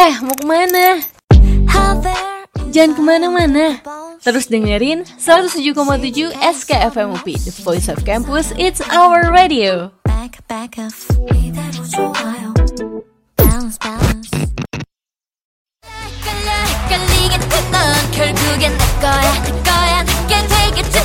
Eh, 0.00 0.14
mau 0.20 0.36
kemana? 0.36 1.00
Jangan 2.72 2.92
kemana-mana. 2.92 3.80
Terus 4.20 4.50
dengerin 4.50 5.06
107,7 5.16 6.34
SKFM 6.36 7.14
UP, 7.16 7.24
The 7.24 7.52
Voice 7.64 7.88
of 7.88 8.02
Campus, 8.04 8.52
It's 8.58 8.82
Our 8.92 9.30
Radio. 9.32 9.92
back 10.04 10.42
back 10.48 10.74
up 10.82 10.90
이대로 11.34 11.78
좋아요 11.86 12.50
balance 13.36 13.78
balance 13.78 14.30
헷갈려 15.86 16.50
헷갈리겠지 16.66 17.54
넌 17.70 18.10
결국엔 18.10 18.72
내 18.74 18.84
거야 19.00 19.30
내 19.44 19.50
거야 19.62 20.02
내게 20.02 20.34
되겠지 20.48 20.98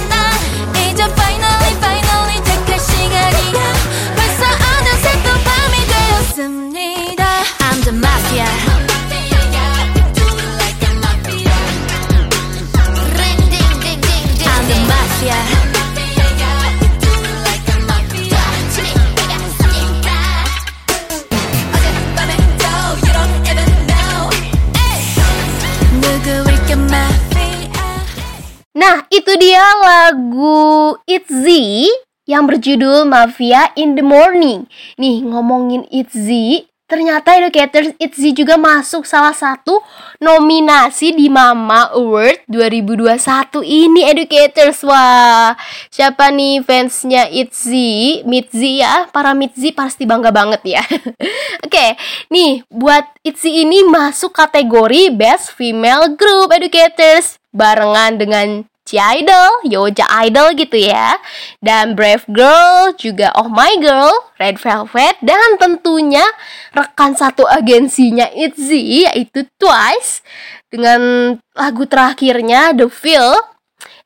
Nah, 28.76 29.08
itu 29.08 29.32
dia 29.40 29.64
lagu 29.80 31.00
Itzy 31.08 31.88
yang 32.28 32.44
berjudul 32.44 33.08
Mafia 33.08 33.72
in 33.72 33.96
the 33.96 34.04
Morning. 34.04 34.68
Nih, 35.00 35.24
ngomongin 35.24 35.88
Itzy, 35.88 36.68
ternyata 36.86 37.34
Educators 37.34 37.92
Itzy 37.98 38.30
juga 38.30 38.54
masuk 38.54 39.02
salah 39.02 39.34
satu 39.34 39.82
nominasi 40.22 41.12
di 41.12 41.26
Mama 41.26 41.90
Award 41.92 42.46
2021 42.46 43.62
ini 43.66 44.06
Educators. 44.06 44.86
Wah, 44.86 45.58
siapa 45.90 46.30
nih 46.30 46.62
fansnya 46.62 47.26
Itzy? 47.26 48.22
Mitzy 48.22 48.80
ya, 48.80 49.10
para 49.10 49.34
Mitzy 49.34 49.74
pasti 49.74 50.06
bangga 50.06 50.30
banget 50.30 50.78
ya. 50.78 50.82
Oke, 51.66 51.98
nih 52.30 52.62
buat 52.70 53.04
Itzy 53.26 53.66
ini 53.66 53.82
masuk 53.86 54.32
kategori 54.32 55.10
Best 55.10 55.52
Female 55.58 56.14
Group 56.14 56.54
Educators 56.54 57.42
barengan 57.50 58.14
dengan 58.20 58.48
C-Idol, 58.86 59.66
Yoja 59.66 60.06
Idol 60.24 60.54
gitu 60.54 60.78
ya. 60.78 61.18
Dan 61.58 61.98
Brave 61.98 62.22
Girl, 62.30 62.94
juga 62.94 63.34
Oh 63.34 63.50
My 63.50 63.74
Girl, 63.82 64.14
Red 64.38 64.62
Velvet 64.62 65.18
Dan 65.20 65.58
tentunya 65.58 66.22
rekan 66.70 67.18
satu 67.18 67.42
agensinya 67.44 68.30
ITZY 68.30 69.10
yaitu 69.10 69.44
Twice 69.58 70.22
Dengan 70.70 71.34
lagu 71.58 71.84
terakhirnya 71.84 72.70
The 72.72 72.86
Feel 72.86 73.34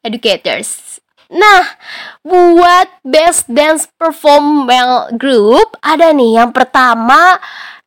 Educators. 0.01 0.99
Nah, 1.31 1.79
buat 2.27 2.91
Best 3.07 3.47
Dance 3.47 3.87
Perform 3.95 4.67
Male 4.67 5.15
Group 5.15 5.79
Ada 5.79 6.11
nih 6.11 6.43
yang 6.43 6.51
pertama 6.51 7.39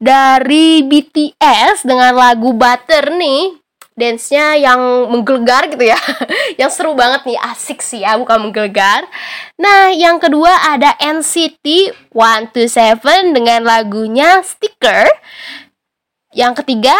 dari 0.04 0.84
BTS 0.84 1.88
dengan 1.88 2.12
lagu 2.12 2.52
Butter 2.52 3.08
nih 3.16 3.63
dance-nya 3.94 4.58
yang 4.58 4.80
menggelegar 5.10 5.70
gitu 5.70 5.86
ya. 5.90 6.00
Yang 6.62 6.72
seru 6.78 6.94
banget 6.94 7.26
nih 7.26 7.40
asik 7.40 7.80
sih 7.82 8.02
ya 8.02 8.18
bukan 8.18 8.50
menggelegar. 8.50 9.06
Nah 9.58 9.94
yang 9.94 10.18
kedua 10.18 10.50
ada 10.74 10.94
NCT 10.98 11.94
127 12.14 13.34
dengan 13.34 13.66
lagunya 13.66 14.42
Sticker. 14.42 15.06
Yang 16.34 16.66
ketiga 16.66 16.98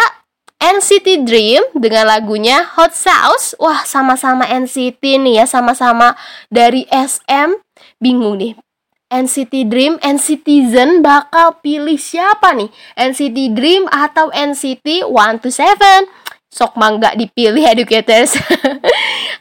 NCT 0.62 1.26
Dream 1.26 1.62
dengan 1.74 2.06
lagunya 2.06 2.62
Hot 2.78 2.94
Sauce. 2.94 3.58
Wah 3.58 3.82
sama-sama 3.82 4.46
NCT 4.46 5.02
nih 5.18 5.42
ya 5.42 5.46
sama-sama 5.50 6.14
dari 6.50 6.86
SM 6.90 7.58
bingung 7.98 8.38
nih 8.38 8.54
NCT 9.14 9.70
Dream, 9.70 9.94
NCTzen 10.02 10.98
bakal 10.98 11.62
pilih 11.62 11.94
siapa 11.94 12.50
nih? 12.50 12.66
NCT 12.98 13.54
Dream 13.54 13.86
atau 13.86 14.32
NCT 14.34 15.06
127? 15.06 16.24
Sok 16.54 16.78
mangga 16.78 17.18
dipilih 17.18 17.66
educators. 17.74 18.38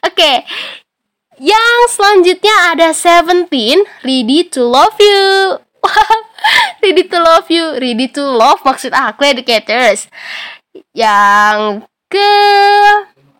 Oke. 0.01 0.41
Yang 1.37 1.77
selanjutnya 1.93 2.55
ada 2.73 2.89
Seventeen, 2.93 3.85
Ready 4.01 4.49
to 4.49 4.65
Love 4.65 4.97
You. 4.97 5.61
ready 6.83 7.03
to 7.07 7.17
love 7.19 7.47
you, 7.51 7.75
ready 7.79 8.07
to 8.07 8.23
love 8.23 8.63
maksud 8.63 8.95
aku 8.95 9.27
educators. 9.27 10.07
Yang 10.95 11.85
ke 12.09 12.31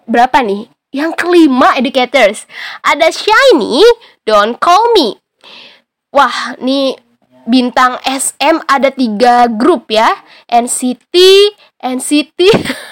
berapa 0.06 0.44
nih? 0.44 0.70
Yang 0.94 1.12
kelima 1.18 1.74
educators. 1.80 2.46
Ada 2.86 3.10
Shiny, 3.10 3.82
Don't 4.28 4.62
Call 4.62 4.94
Me. 4.94 5.18
Wah, 6.14 6.54
nih 6.62 6.94
bintang 7.46 8.00
SM 8.06 8.64
ada 8.68 8.90
tiga 8.94 9.48
grup 9.52 9.92
ya 9.92 10.12
NCT, 10.50 11.16
NCT, 11.82 12.40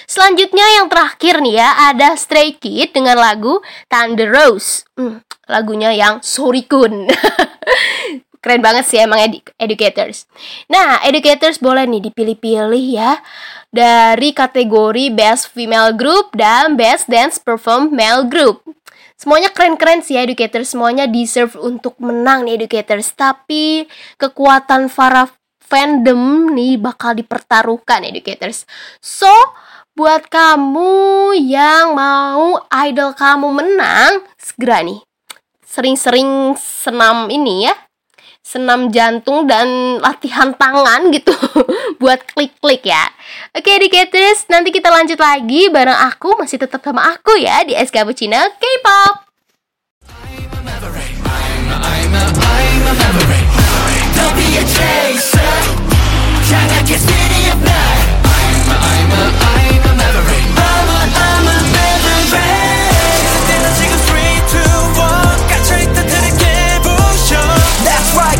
Selanjutnya 0.07 0.62
yang 0.79 0.87
terakhir 0.87 1.42
nih 1.42 1.59
ya 1.59 1.90
ada 1.90 2.14
Stray 2.14 2.55
Kid 2.55 2.94
dengan 2.94 3.18
lagu 3.18 3.59
Thunder 3.90 4.31
Rose. 4.31 4.87
Hmm, 4.94 5.23
lagunya 5.51 5.90
yang 5.90 6.23
Sorry 6.23 6.62
Kun. 6.62 7.11
Keren 8.40 8.64
banget 8.64 8.88
sih 8.88 8.96
emang 8.96 9.20
edu 9.20 9.44
educators. 9.61 10.25
Nah, 10.73 11.05
educators 11.05 11.61
boleh 11.61 11.85
nih 11.85 12.09
dipilih-pilih 12.09 12.87
ya 12.96 13.20
dari 13.70 14.35
kategori 14.35 15.14
Best 15.14 15.54
Female 15.54 15.94
Group 15.94 16.35
dan 16.35 16.74
Best 16.74 17.06
Dance 17.06 17.38
Perform 17.38 17.94
Male 17.94 18.26
Group. 18.26 18.66
Semuanya 19.14 19.50
keren-keren 19.54 20.02
sih 20.02 20.18
educators, 20.18 20.74
semuanya 20.74 21.06
deserve 21.06 21.54
untuk 21.59 21.94
menang 22.02 22.46
nih 22.46 22.61
educators. 22.61 23.14
Tapi 23.14 23.87
kekuatan 24.18 24.90
para 24.90 25.30
fandom 25.62 26.50
nih 26.50 26.80
bakal 26.80 27.14
dipertaruhkan 27.14 28.02
educators. 28.02 28.66
So, 28.98 29.30
buat 29.94 30.26
kamu 30.26 31.37
yang 31.37 31.92
mau 31.94 32.64
idol 32.70 33.12
kamu 33.14 33.48
menang, 33.54 34.24
segera 34.40 34.83
nih 34.83 35.04
sering-sering 35.70 36.59
senam 36.59 37.30
ini 37.30 37.70
ya 37.70 37.74
senam 38.40 38.88
jantung 38.90 39.46
dan 39.46 40.00
latihan 40.00 40.50
tangan 40.57 41.12
gitu 41.12 41.33
buat 42.00 42.24
klik-klik 42.35 42.83
ya. 42.83 43.05
Oke, 43.55 43.76
Educators, 43.76 44.48
nanti 44.50 44.74
kita 44.74 44.90
lanjut 44.90 45.20
lagi 45.20 45.70
bareng 45.70 45.96
aku 46.11 46.35
masih 46.40 46.59
tetap 46.59 46.83
sama 46.83 47.14
aku 47.14 47.37
ya 47.38 47.62
di 47.62 47.76
SK 47.76 48.03
Bucina 48.09 48.40
K-pop. 48.59 49.31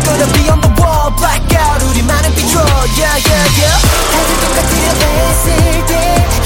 gonna 0.08 0.24
be 0.32 0.48
on 0.48 0.60
the 0.64 0.72
wall 0.80 1.12
blackout 1.20 1.84
우리만은 1.84 2.32
비춰 2.34 2.64
Yeah 2.96 3.20
yeah 3.28 3.44
yeah 3.60 3.76
다들 4.08 4.32
똑같으려 4.40 4.88
했을 5.04 5.52
때 5.84 5.92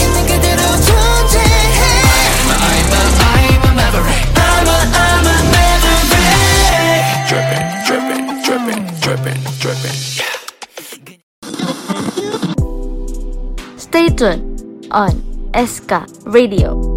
있는 0.02 0.26
그대로 0.26 0.62
존재해 0.82 1.78
I'm 2.42 2.50
a, 2.50 2.54
I'm 2.58 2.90
a, 2.90 3.02
I'm 3.22 3.62
a 3.62 3.72
maverick 3.78 4.26
I'm 4.34 4.66
a, 4.66 4.78
I'm 4.98 5.26
a 5.30 5.34
maverick 5.54 6.10
Drippin', 7.30 7.62
drippin', 7.86 8.26
drippin', 8.42 8.82
drippin', 8.98 9.38
drippin', 9.62 9.94
yeah 10.18 10.34
Stay 13.76 14.08
tuned 14.08 14.42
on 14.90 15.22
SK 15.54 15.92
Radio. 16.26 16.93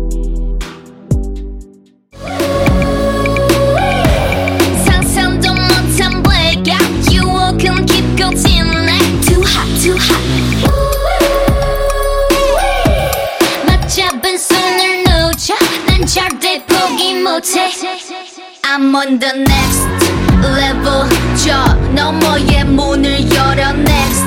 I'm 18.77 18.93
on 18.95 19.19
the 19.19 19.33
next 19.33 19.87
level 20.41 21.09
저 21.37 21.73
너머의 21.93 22.65
문을 22.65 23.31
열어 23.31 23.71
next 23.73 24.25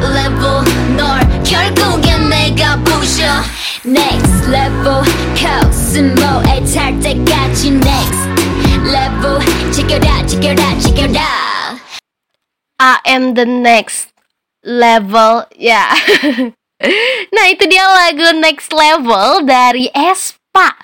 level 0.00 0.64
널 0.96 1.20
결국엔 1.42 2.28
내가 2.28 2.76
부셔 2.84 3.24
next 3.84 4.48
level 4.48 5.02
코스모에 5.36 6.64
탈 6.72 6.98
때까지 7.00 7.70
next 7.70 8.28
level 8.88 9.38
지켜라 9.72 10.18
check 10.26 10.44
it 10.44 10.60
out, 10.60 10.80
check 10.80 10.98
it 10.98 11.16
out. 11.16 11.80
I 12.78 12.98
am 13.06 13.34
the 13.34 13.44
next 13.44 14.14
level 14.62 15.46
ya. 15.58 15.90
nah 17.34 17.46
itu 17.50 17.66
dia 17.66 17.84
lagu 17.84 18.38
next 18.38 18.70
level 18.70 19.42
dari 19.42 19.90
Espa. 19.90 20.78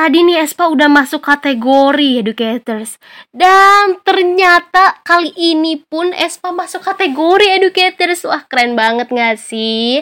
Tadi 0.00 0.24
nih 0.24 0.40
Espa 0.40 0.64
udah 0.72 0.88
masuk 0.88 1.20
kategori 1.20 2.24
educators 2.24 2.96
Dan 3.28 4.00
ternyata 4.00 4.96
kali 5.04 5.28
ini 5.36 5.76
pun 5.76 6.16
Espa 6.16 6.56
masuk 6.56 6.80
kategori 6.80 7.60
educators 7.60 8.24
Wah 8.24 8.40
keren 8.48 8.72
banget 8.72 9.12
gak 9.12 9.36
sih? 9.36 10.00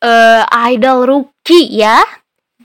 Eh, 0.00 0.42
idol 0.72 1.04
rookie 1.04 1.68
ya 1.68 2.00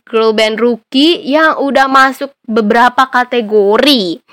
Girl 0.08 0.32
band 0.32 0.63
rookie 0.63 1.19
yang 1.28 1.60
udah 1.60 1.91
masuk 1.91 2.32
beberapa 2.47 3.04
kategori 3.12 4.23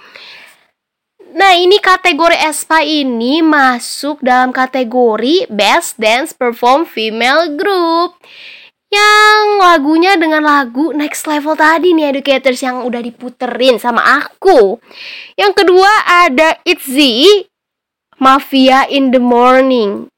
Nah, 1.35 1.59
ini 1.59 1.83
kategori 1.83 2.39
Espa 2.39 2.87
ini 2.87 3.43
masuk 3.43 4.23
dalam 4.23 4.55
kategori 4.55 5.51
Best 5.51 5.99
Dance 5.99 6.33
Perform 6.33 6.89
Female 6.89 7.53
Group. 7.59 8.17
Yang 8.97 9.45
lagunya 9.61 10.13
dengan 10.17 10.41
lagu 10.41 10.97
Next 10.97 11.29
Level 11.29 11.53
tadi 11.53 11.93
nih 11.93 12.17
educators 12.17 12.61
yang 12.65 12.81
udah 12.87 13.05
diputerin 13.05 13.77
sama 13.77 14.25
aku. 14.25 14.81
Yang 15.37 15.53
kedua 15.65 15.93
ada 16.07 16.57
Itzy 16.65 17.45
Mafia 18.17 18.89
in 18.89 19.13
the 19.13 19.21
Morning. 19.21 20.09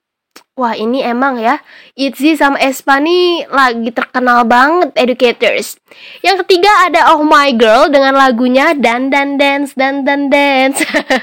Wah 0.58 0.74
ini 0.74 1.06
emang 1.06 1.38
ya 1.38 1.62
Itzy 1.94 2.34
sama 2.34 2.58
Espa 2.58 2.98
nih 2.98 3.46
lagi 3.46 3.94
terkenal 3.94 4.42
banget 4.42 4.90
educators 4.98 5.78
Yang 6.18 6.42
ketiga 6.42 6.66
ada 6.82 7.14
Oh 7.14 7.22
My 7.22 7.54
Girl 7.54 7.86
dengan 7.86 8.18
lagunya 8.18 8.74
Dan 8.74 9.06
Dan 9.06 9.38
Dance 9.38 9.78
Dan 9.78 10.02
Dan 10.02 10.34
Dance 10.34 10.82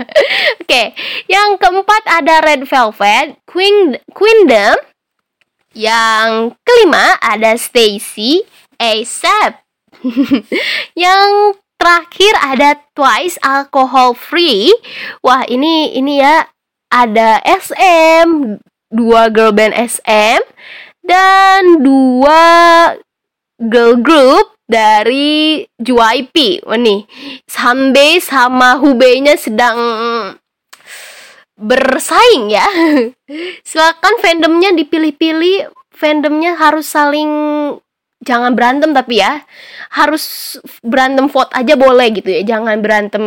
Oke 0.64 0.96
Yang 1.28 1.50
keempat 1.60 2.04
ada 2.08 2.48
Red 2.48 2.64
Velvet 2.64 3.36
Queen 3.44 4.00
Queendom 4.16 4.95
Yang 5.76 6.56
kelima 6.64 7.20
ada 7.20 7.60
Stacy 7.60 8.42
ASAP 8.80 9.60
Yang 11.06 11.60
terakhir 11.76 12.34
ada 12.40 12.70
Twice 12.96 13.36
Alcohol 13.44 14.16
Free 14.16 14.72
Wah 15.20 15.44
ini 15.46 15.94
ini 16.00 16.24
ya 16.24 16.48
ada 16.88 17.44
SM 17.44 18.58
dua 18.88 19.28
girl 19.28 19.52
band 19.52 19.76
SM 19.76 20.40
dan 21.04 21.84
dua 21.84 22.44
girl 23.60 24.00
group 24.00 24.56
dari 24.66 25.66
JYP. 25.78 26.66
Wah 26.66 26.80
nih, 26.80 27.06
Sanbei 27.46 28.18
sama 28.18 28.82
Hubei-nya 28.82 29.38
sedang 29.38 29.78
bersaing 31.56 32.52
ya. 32.52 32.68
Silakan 33.70 34.16
fandomnya 34.20 34.76
dipilih-pilih, 34.76 35.72
fandomnya 35.92 36.56
harus 36.56 36.92
saling 36.92 37.32
jangan 38.26 38.58
berantem 38.58 38.90
tapi 38.90 39.22
ya 39.22 39.44
harus 39.94 40.58
berantem 40.82 41.30
vote 41.30 41.52
aja 41.54 41.78
boleh 41.78 42.10
gitu 42.10 42.26
ya 42.32 42.58
jangan 42.58 42.82
berantem 42.82 43.22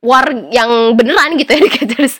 war 0.00 0.24
yang 0.48 0.96
beneran 0.96 1.36
gitu 1.36 1.52
ya 1.52 1.84
terus. 1.92 2.16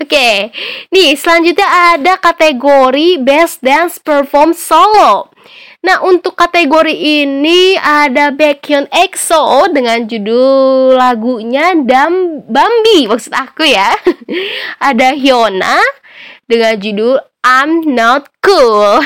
Oke. 0.00 0.50
Nih, 0.88 1.12
selanjutnya 1.14 1.68
ada 1.96 2.16
kategori 2.16 3.20
Best 3.20 3.60
Dance 3.60 4.00
Perform 4.00 4.56
Solo. 4.56 5.28
Nah, 5.78 6.02
untuk 6.02 6.34
kategori 6.34 6.90
ini 6.90 7.78
ada 7.78 8.34
Baekhyun 8.34 8.90
EXO 8.90 9.70
dengan 9.70 10.10
judul 10.10 10.98
lagunya 10.98 11.70
Dam 11.78 12.42
Bambi 12.50 13.06
maksud 13.06 13.30
aku 13.30 13.62
ya. 13.62 13.94
ada 14.90 15.14
Hyuna 15.14 15.78
dengan 16.50 16.74
judul 16.82 17.22
I'm 17.46 17.94
Not 17.94 18.26
Cool. 18.42 18.98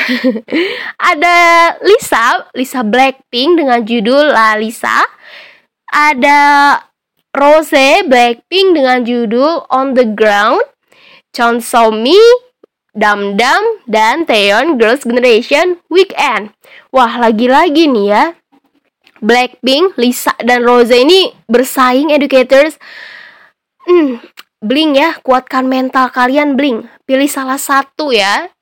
ada 1.13 1.37
Lisa, 1.85 2.49
Lisa 2.57 2.81
Blackpink 2.81 3.61
dengan 3.61 3.85
judul 3.85 4.33
La 4.33 4.57
Lisa. 4.57 5.05
Ada 5.93 6.41
Rose 7.37 8.01
Blackpink 8.09 8.81
dengan 8.81 9.05
judul 9.05 9.69
On 9.69 9.93
the 9.93 10.09
Ground, 10.09 10.65
Chon 11.37 11.61
Mi, 12.01 12.17
Dam 12.93 13.41
Dam, 13.41 13.65
dan 13.89 14.29
Taeyeon 14.29 14.77
Girls 14.77 15.09
Generation 15.09 15.81
Weekend. 15.89 16.53
Wah, 16.93 17.17
lagi-lagi 17.17 17.89
nih 17.89 18.07
ya. 18.13 18.25
Blackpink, 19.25 19.97
Lisa, 19.97 20.37
dan 20.45 20.61
Rose 20.61 20.93
ini 20.93 21.33
bersaing 21.49 22.13
educators. 22.13 22.77
Hmm, 23.89 24.21
bling 24.61 24.99
ya, 24.99 25.17
kuatkan 25.25 25.65
mental 25.73 26.13
kalian 26.13 26.53
bling. 26.53 26.85
Pilih 27.09 27.31
salah 27.33 27.57
satu 27.57 28.13
ya. 28.13 28.53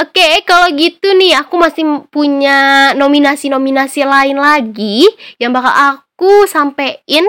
Oke, 0.00 0.40
kalau 0.48 0.72
gitu 0.72 1.12
nih 1.12 1.36
aku 1.36 1.60
masih 1.60 2.08
punya 2.08 2.90
nominasi-nominasi 2.96 4.08
lain 4.08 4.40
lagi 4.40 5.04
yang 5.36 5.52
bakal 5.52 5.70
aku 5.70 6.48
sampein 6.48 7.28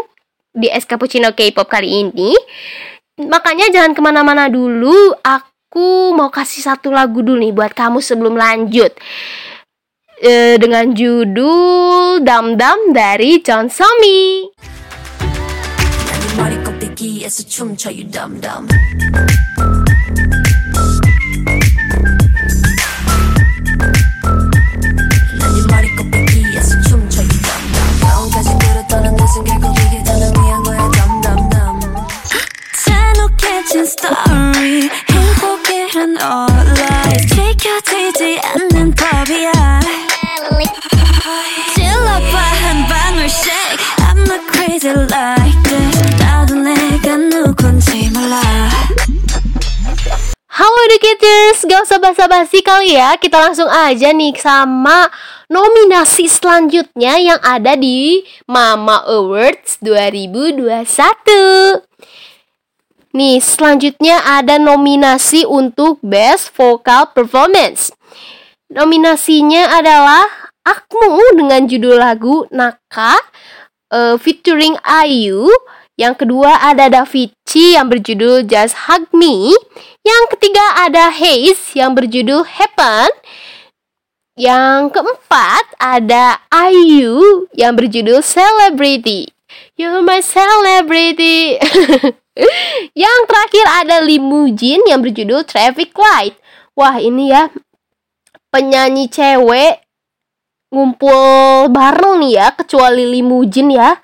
di 0.56 0.72
Es 0.72 0.88
Cappuccino 0.88 1.36
K-pop 1.36 1.67
kali 1.67 2.08
ini. 2.08 2.32
Makanya 3.19 3.67
jangan 3.69 3.91
ke 3.91 4.02
mana-mana 4.02 4.48
dulu. 4.48 5.12
Aku 5.22 5.53
mau 6.18 6.29
kasih 6.33 6.64
satu 6.66 6.90
lagu 6.90 7.23
dulu 7.23 7.38
nih 7.38 7.53
buat 7.55 7.73
kamu 7.77 8.03
sebelum 8.03 8.35
lanjut. 8.35 8.90
E, 10.18 10.59
dengan 10.59 10.90
judul 10.90 12.18
Dam 12.27 12.59
Dam 12.59 12.90
dari 12.90 13.38
John 13.38 13.71
Somi. 13.71 14.51
머리 16.38 16.55
꼭대기에서 16.62 17.42
춤춰 17.42 17.90
you 17.90 18.07
dumb 18.09 18.40
dumb 18.40 18.68
난네 25.35 25.66
머리 25.68 25.97
꼭대기에서 25.97 26.81
춤춰 26.87 27.23
you 27.23 27.38
dumb 27.42 27.64
dumb 27.75 27.99
마음까지 28.03 28.51
끌어떠는 28.55 29.16
것은 29.16 29.44
결국 29.44 29.75
이게 29.83 30.03
더 30.05 30.14
널 30.14 30.31
위한 30.31 30.62
거야 30.62 30.79
dumb 30.94 31.21
dumb 31.27 31.51
dumb 31.51 31.79
잔혹해진 32.87 33.85
스 33.85 33.97
토리 35.92 35.92
행복이란 35.92 36.16
all 36.16 36.49
지켜지지 37.29 38.40
않는 38.42 38.94
법이야 38.94 39.53
찔러봐 41.77 42.38
한 42.38 42.88
방울씩 42.88 43.53
I'm 43.99 44.25
not 44.25 44.40
crazy 44.51 44.90
like 44.90 45.62
this 45.64 46.16
나도 46.18 46.55
내가 46.55 47.16
누군지 47.16 48.09
몰라 48.11 48.40
Halo 50.49 50.81
educators, 50.90 51.62
gak 51.71 51.87
usah 51.87 52.03
basa-basi 52.03 52.66
kali 52.66 52.99
ya 52.99 53.14
Kita 53.14 53.38
langsung 53.38 53.71
aja 53.71 54.11
nih 54.11 54.35
sama 54.40 55.07
nominasi 55.47 56.27
selanjutnya 56.27 57.14
yang 57.21 57.38
ada 57.44 57.79
di 57.79 58.27
Mama 58.49 59.05
Awards 59.07 59.79
2021 59.85 61.88
Nih, 63.13 63.38
selanjutnya 63.38 64.26
ada 64.26 64.58
nominasi 64.58 65.45
untuk 65.45 66.02
Best 66.02 66.49
Vocal 66.58 67.13
Performance 67.13 67.93
Nominasinya 68.73 69.69
adalah 69.69 70.26
Akmu 70.65 71.38
dengan 71.38 71.69
judul 71.69 72.02
lagu 72.02 72.49
Naka 72.49 73.13
eh, 73.93 74.17
featuring 74.17 74.73
Ayu 74.82 75.45
yang 75.93 76.17
kedua 76.17 76.58
ada 76.58 76.89
Davichi 76.89 77.78
yang 77.78 77.86
berjudul 77.86 78.49
Just 78.49 78.89
Hug 78.89 79.13
Me. 79.13 79.54
Yang 80.02 80.23
ketiga 80.34 80.89
ada 80.89 81.13
Haze 81.13 81.78
yang 81.78 81.93
berjudul 81.93 82.49
Happen. 82.49 83.13
Yang 84.34 84.97
keempat 84.97 85.65
ada 85.78 86.41
Ayu 86.49 87.45
yang 87.54 87.78
berjudul 87.78 88.26
Celebrity. 88.26 89.30
You're 89.78 90.02
my 90.02 90.26
celebrity. 90.26 91.62
yang 93.06 93.19
terakhir 93.30 93.65
ada 93.86 93.98
Limujin 94.02 94.82
yang 94.89 95.00
berjudul 95.02 95.46
Traffic 95.46 95.93
Light. 95.93 96.36
Wah 96.74 96.98
ini 96.98 97.30
ya 97.30 97.54
penyanyi 98.50 99.10
cewek 99.10 99.86
ngumpul 100.74 101.69
bareng 101.69 102.26
nih 102.26 102.32
ya 102.41 102.48
kecuali 102.58 103.06
Limujin 103.06 103.69
ya. 103.74 103.98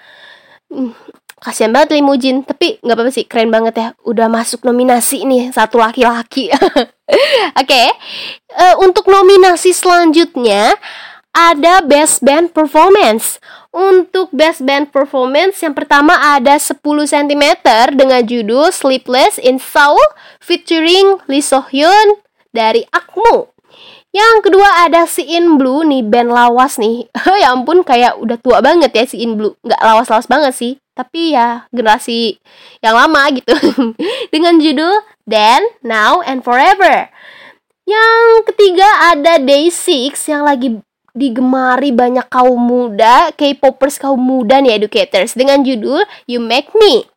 Hmm, 0.69 0.93
kasihan 1.41 1.73
banget 1.73 1.97
Limujin 1.97 2.45
tapi 2.45 2.77
nggak 2.83 2.95
apa-apa 2.95 3.11
sih 3.15 3.25
keren 3.25 3.49
banget 3.49 3.73
ya 3.79 3.87
udah 4.05 4.29
masuk 4.29 4.61
nominasi 4.67 5.25
nih 5.25 5.49
satu 5.49 5.81
laki-laki 5.81 6.53
oke 7.61 7.83
Eh, 8.49 8.75
untuk 8.81 9.05
nominasi 9.05 9.71
selanjutnya 9.71 10.73
ada 11.33 11.85
Best 11.85 12.25
Band 12.25 12.51
Performance 12.51 13.37
untuk 13.69 14.33
Best 14.33 14.65
Band 14.65 14.89
Performance 14.89 15.61
yang 15.61 15.77
pertama 15.77 16.17
ada 16.17 16.57
10 16.57 16.81
cm 16.81 17.45
dengan 17.93 18.21
judul 18.25 18.73
Sleepless 18.73 19.37
in 19.37 19.61
Seoul 19.61 20.01
featuring 20.41 21.21
Lee 21.29 21.45
So 21.45 21.65
Hyun 21.69 22.21
dari 22.49 22.83
Akmu 22.89 23.49
yang 24.09 24.41
kedua 24.41 24.89
ada 24.89 25.05
Si 25.05 25.21
In 25.21 25.61
Blue 25.61 25.85
nih 25.85 26.01
band 26.01 26.33
lawas 26.33 26.81
nih. 26.81 27.05
ya 27.41 27.53
ampun 27.53 27.85
kayak 27.85 28.17
udah 28.17 28.41
tua 28.41 28.57
banget 28.57 28.89
ya 28.89 29.05
Si 29.05 29.21
In 29.21 29.37
Blue. 29.37 29.53
Nggak 29.61 29.81
lawas-lawas 29.85 30.25
banget 30.25 30.53
sih. 30.57 30.73
tapi 30.99 31.31
ya 31.31 31.63
generasi 31.71 32.43
yang 32.83 32.91
lama 32.91 33.31
gitu 33.31 33.55
dengan 34.35 34.59
judul 34.59 34.99
Then, 35.23 35.63
Now, 35.79 36.19
and 36.19 36.43
Forever. 36.43 37.07
Yang 37.87 38.19
ketiga 38.51 38.83
ada 39.07 39.39
Day 39.39 39.71
6 39.71 40.27
yang 40.27 40.43
lagi 40.43 40.83
digemari 41.17 41.93
banyak 41.93 42.25
kaum 42.27 42.57
muda, 42.57 43.33
K-popers 43.33 43.97
kaum 43.97 44.19
muda 44.19 44.61
nih 44.61 44.79
educators 44.79 45.33
dengan 45.33 45.61
judul 45.61 46.03
You 46.25 46.41
Make 46.41 46.73
Me. 46.77 47.07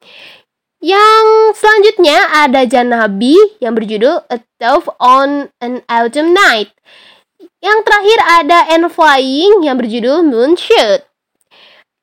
Yang 0.83 1.26
selanjutnya 1.62 2.18
ada 2.42 2.66
Janabi 2.66 3.38
yang 3.62 3.78
berjudul 3.78 4.26
A 4.26 4.42
Dove 4.59 4.90
on 4.98 5.46
an 5.62 5.78
Autumn 5.87 6.35
Night. 6.35 6.74
Yang 7.62 7.78
terakhir 7.87 8.18
ada 8.42 8.59
And 8.74 8.90
Flying 8.90 9.62
yang 9.62 9.78
berjudul 9.78 10.26
Moonshoot. 10.26 11.07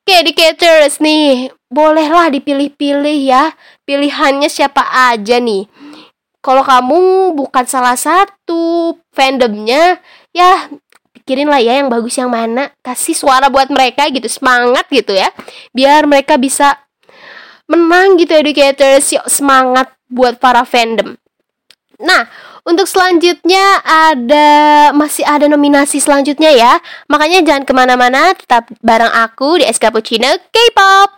Oke, 0.09 0.13
educators 0.25 1.03
nih, 1.03 1.51
bolehlah 1.67 2.31
dipilih-pilih 2.31 3.19
ya. 3.27 3.51
Pilihannya 3.83 4.47
siapa 4.47 4.81
aja 5.11 5.43
nih. 5.43 5.67
Kalau 6.39 6.63
kamu 6.63 7.35
bukan 7.35 7.67
salah 7.67 7.99
satu 7.99 8.95
fandomnya, 9.11 9.99
ya 10.31 10.71
pikirin 11.29 11.45
lah 11.45 11.61
ya 11.61 11.77
yang 11.77 11.93
bagus 11.93 12.17
yang 12.17 12.33
mana. 12.33 12.73
Kasih 12.81 13.13
suara 13.13 13.53
buat 13.53 13.69
mereka 13.69 14.09
gitu, 14.09 14.25
semangat 14.25 14.89
gitu 14.89 15.13
ya. 15.13 15.29
Biar 15.77 16.09
mereka 16.09 16.41
bisa 16.41 16.73
menang 17.69 18.17
gitu 18.17 18.33
educators. 18.33 19.13
Yuk 19.13 19.29
semangat 19.29 19.93
buat 20.09 20.41
para 20.41 20.65
fandom. 20.65 21.13
Nah, 22.01 22.25
untuk 22.65 22.89
selanjutnya 22.89 23.61
ada 23.85 24.49
masih 24.97 25.21
ada 25.21 25.45
nominasi 25.45 26.01
selanjutnya 26.01 26.49
ya. 26.49 26.81
Makanya 27.05 27.45
jangan 27.45 27.61
ke 27.69 27.73
mana-mana, 27.77 28.33
tetap 28.33 28.65
bareng 28.81 29.13
aku 29.13 29.61
di 29.61 29.69
Es 29.69 29.77
Cappuccino 29.77 30.33
K-pop. 30.49 31.13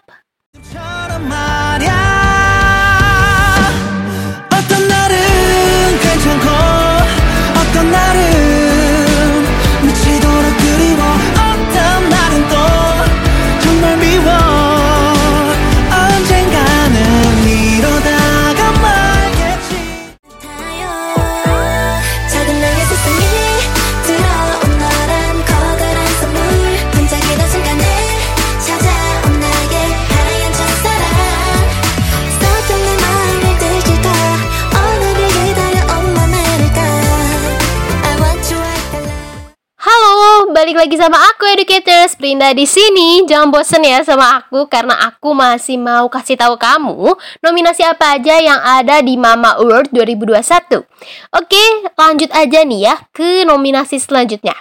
Sama 41.01 41.17
aku 41.33 41.49
educators 41.49 42.13
Prinda 42.13 42.53
di 42.53 42.69
sini. 42.69 43.25
Jangan 43.25 43.49
bosen 43.49 43.81
ya 43.81 44.05
sama 44.05 44.37
aku 44.37 44.69
karena 44.69 44.93
aku 45.09 45.33
masih 45.33 45.81
mau 45.81 46.05
kasih 46.05 46.37
tahu 46.37 46.61
kamu 46.61 47.17
nominasi 47.41 47.81
apa 47.81 48.21
aja 48.21 48.37
yang 48.37 48.61
ada 48.61 49.01
di 49.01 49.17
Mama 49.17 49.57
Award 49.57 49.89
2021. 49.89 50.85
Oke, 51.33 51.63
lanjut 51.97 52.29
aja 52.29 52.61
nih 52.61 52.85
ya 52.85 52.95
ke 53.17 53.41
nominasi 53.49 53.97
selanjutnya. 53.97 54.53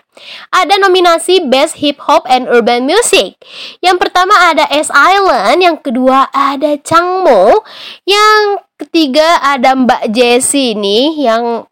Ada 0.49 0.81
nominasi 0.81 1.45
Best 1.45 1.77
Hip 1.85 2.01
Hop 2.09 2.25
and 2.25 2.49
Urban 2.49 2.89
Music. 2.89 3.37
Yang 3.85 4.01
pertama 4.01 4.33
ada 4.41 4.65
S 4.73 4.89
Island, 4.89 5.61
yang 5.61 5.77
kedua 5.77 6.33
ada 6.33 6.81
Changmo, 6.81 7.69
yang 8.09 8.65
ketiga 8.81 9.45
ada 9.45 9.77
Mbak 9.77 10.09
Jessie 10.09 10.73
nih 10.73 11.21
yang 11.21 11.69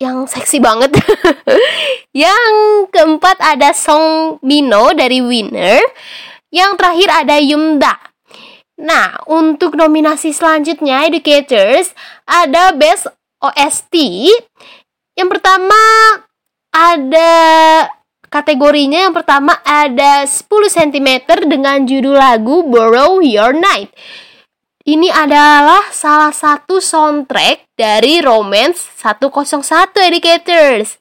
yang 0.00 0.24
seksi 0.24 0.58
banget. 0.58 0.96
yang 2.24 2.50
keempat 2.88 3.36
ada 3.38 3.70
Song 3.76 4.40
Mino 4.40 4.96
dari 4.96 5.20
Winner. 5.20 5.84
Yang 6.50 6.72
terakhir 6.80 7.08
ada 7.12 7.36
Yumda. 7.38 7.94
Nah, 8.80 9.20
untuk 9.28 9.76
nominasi 9.76 10.32
selanjutnya 10.32 11.04
Educators 11.04 11.92
ada 12.24 12.72
Best 12.72 13.06
OST. 13.44 13.94
Yang 15.14 15.28
pertama 15.36 15.78
ada 16.72 17.30
kategorinya 18.32 19.04
yang 19.04 19.14
pertama 19.14 19.60
ada 19.68 20.24
10 20.24 20.48
cm 20.48 21.28
dengan 21.44 21.84
judul 21.84 22.16
lagu 22.16 22.64
Borrow 22.64 23.20
Your 23.20 23.52
Night. 23.52 23.92
Ini 24.80 25.12
adalah 25.12 25.92
salah 25.92 26.32
satu 26.32 26.80
soundtrack 26.80 27.68
dari 27.76 28.24
Romance 28.24 28.80
101 29.04 29.92
Educators. 30.08 30.96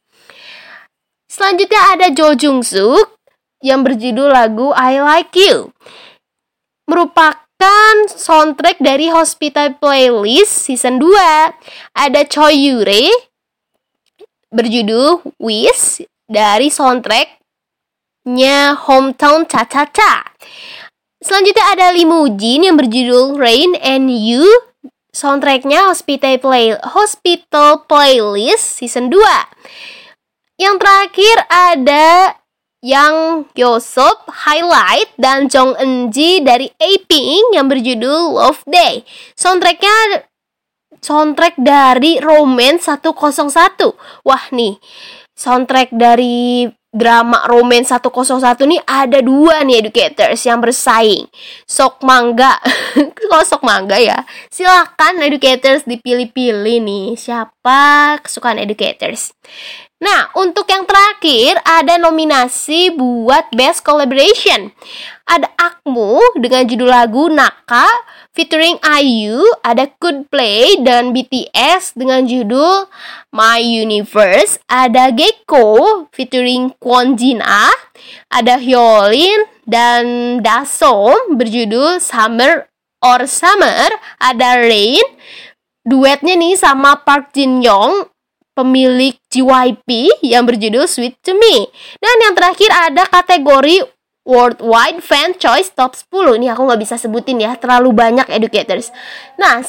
Selanjutnya 1.32 1.96
ada 1.96 2.12
Jo 2.12 2.36
Jung 2.36 2.60
Suk 2.60 3.15
yang 3.63 3.88
berjudul 3.88 4.36
lagu 4.36 4.76
I 4.76 5.00
Like 5.00 5.32
You. 5.32 5.72
Merupakan 6.92 7.96
soundtrack 8.12 8.84
dari 8.84 9.08
Hospital 9.08 9.80
Playlist 9.80 10.68
season 10.68 11.00
2. 11.00 11.15
Ada 11.96 12.28
Choi 12.28 12.60
Yure 12.60 13.32
berjudul 14.52 15.24
Wish 15.39 16.04
dari 16.28 16.68
soundtracknya 16.68 18.76
Hometown 18.76 19.48
Cha 19.48 19.63
Cha 19.63 19.88
Cha. 19.88 20.36
Selanjutnya 21.30 21.78
ada 21.78 21.88
Limujin 21.94 22.65
yang 22.65 22.74
berjudul 22.74 23.38
Rain 23.38 23.78
and 23.86 24.10
You. 24.10 24.50
Soundtracknya 25.13 25.86
Hospital, 25.86 26.42
Play 26.42 26.74
Hospital 26.82 27.86
Playlist 27.86 28.82
Season 28.82 29.13
2 29.13 29.22
Yang 30.58 30.76
terakhir 30.82 31.36
ada 31.54 32.34
Yang 32.82 33.46
Yosop 33.54 34.26
Highlight 34.26 35.13
dan 35.22 35.46
Jong 35.46 35.78
Eun-ji 35.78 36.42
dari 36.42 36.74
A-Pink 36.82 37.54
yang 37.54 37.70
berjudul 37.70 38.34
Love 38.34 38.65
Day. 38.65 39.06
Soundtracknya 39.38 40.26
soundtrack 40.98 41.62
dari 41.62 42.18
Romance 42.18 42.89
101 42.89 44.26
Wah 44.26 44.46
nih 44.50 44.82
soundtrack 45.38 45.94
dari 45.94 46.65
drama 46.89 47.45
Romance 47.45 47.93
101 47.93 48.65
nih 48.65 48.82
ada 48.86 49.21
dua 49.21 49.62
nih 49.62 49.86
educators 49.86 50.41
yang 50.45 50.58
bersaing. 50.58 51.30
Sok 51.69 52.02
mangga. 52.02 52.58
Kalau 53.17 53.45
sok 53.45 53.62
mangga 53.62 53.97
ya, 54.02 54.25
silakan 54.49 55.21
educators 55.21 55.86
dipilih-pilih 55.86 56.82
nih 56.82 57.08
siapa 57.13 58.17
kesukaan 58.25 58.58
educators. 58.58 59.34
Nah, 59.99 60.32
untuk 60.39 60.63
yang 60.71 60.88
terakhir 60.88 61.60
ada 61.67 61.99
nominasi 61.99 62.95
buat 62.95 63.52
Best 63.52 63.84
Collaboration. 63.84 64.71
Ada 65.28 65.52
Akmu 65.60 66.39
dengan 66.39 66.63
judul 66.63 66.88
lagu 66.88 67.28
Naka 67.28 67.84
featuring 68.39 68.80
IU, 68.80 69.43
ada 69.67 69.91
Coldplay 69.99 70.80
dan 70.80 71.12
BTS 71.12 71.91
dengan 71.99 72.23
judul 72.23 72.88
My 73.36 73.60
Universe, 73.60 74.63
ada 74.71 75.12
Gecko 75.12 76.08
featuring 76.15 76.71
Kwon 76.80 77.19
Jin 77.19 77.43
Ah, 77.43 77.75
ada 78.32 78.56
Hyolyn 78.56 79.43
dan 79.67 80.39
Dasom 80.39 81.36
berjudul 81.36 81.99
Summer 81.99 82.71
or 83.04 83.28
Summer, 83.28 83.91
ada 84.23 84.56
Rain 84.63 85.04
duetnya 85.84 86.39
nih 86.39 86.56
sama 86.56 86.95
Park 87.04 87.36
Jin 87.36 87.60
Young 87.60 88.08
pemilik 88.56 89.19
JYP 89.28 90.23
yang 90.23 90.48
berjudul 90.48 90.87
Sweet 90.87 91.19
to 91.27 91.35
Me. 91.35 91.67
Dan 92.00 92.15
yang 92.23 92.33
terakhir 92.40 92.71
ada 92.71 93.04
kategori 93.04 93.98
Worldwide 94.28 95.00
Fan 95.04 95.36
Choice 95.36 95.72
Top 95.74 95.96
10 95.96 96.40
Ini 96.40 96.54
aku 96.56 96.67
nggak 96.67 96.82
bisa 96.82 96.96
sebutin 96.96 97.40
ya 97.40 97.56
Terlalu 97.56 97.96
banyak 97.96 98.28
educators. 98.30 98.92
Nah, 99.40 99.63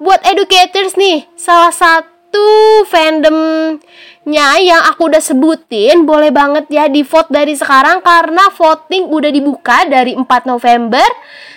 buat 0.00 0.20
educators 0.24 0.94
nih 0.94 1.28
Salah 1.36 1.72
satu 1.72 2.84
fandomnya 2.90 4.48
yang 4.60 4.82
aku 4.88 5.08
udah 5.08 5.22
sebutin 5.22 6.04
Boleh 6.04 6.34
banget 6.34 6.68
ya 6.68 6.88
di 6.88 7.04
vote 7.04 7.32
dari 7.32 7.56
sekarang 7.56 8.04
Karena 8.04 8.50
voting 8.52 9.08
udah 9.08 9.30
dibuka 9.32 9.84
dari 9.88 10.16
4 10.16 10.26
November 10.44 11.04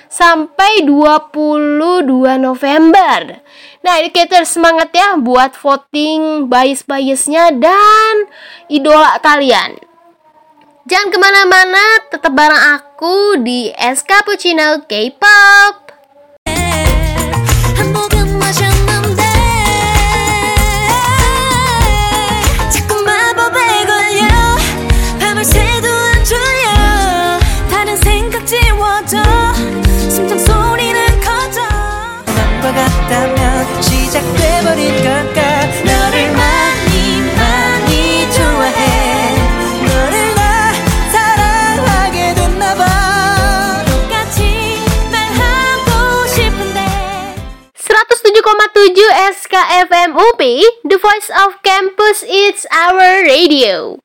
Sampai 0.07 0.87
22 0.87 2.39
November. 2.39 3.43
Nah, 3.83 3.93
educators 3.99 4.55
semangat 4.55 4.95
ya 4.95 5.19
buat 5.19 5.51
voting 5.59 6.47
bias-biasnya 6.47 7.51
dan 7.59 8.15
idola 8.71 9.19
kalian. 9.19 9.86
Jangan 10.87 11.11
ke 11.11 11.19
mana-mana, 11.19 11.83
tetap 12.07 12.31
bareng 12.31 12.79
aku 12.79 13.43
di 13.43 13.67
Es 13.75 14.07
Cappuccino 14.07 14.87
K-pop. 14.87 15.87
UP, 50.27 50.41
The 50.83 50.99
Voice 50.99 51.31
of 51.31 51.63
Campus, 51.63 52.19
it's 52.27 52.67
our 52.67 53.23
radio. 53.23 53.95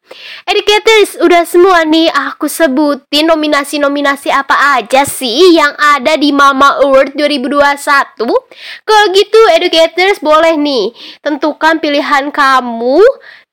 Educators, 0.46 1.18
udah 1.18 1.42
semua 1.42 1.82
nih 1.82 2.06
aku 2.14 2.46
sebutin 2.46 3.26
nominasi-nominasi 3.26 4.30
apa 4.30 4.78
aja 4.78 5.02
sih 5.02 5.58
yang 5.58 5.74
ada 5.74 6.14
di 6.14 6.30
Mama 6.30 6.78
Award 6.84 7.18
2021. 7.18 8.22
Kalau 8.86 9.04
gitu, 9.10 9.40
educators 9.58 10.22
boleh 10.22 10.54
nih 10.54 10.94
tentukan 11.26 11.82
pilihan 11.82 12.30
kamu 12.30 13.02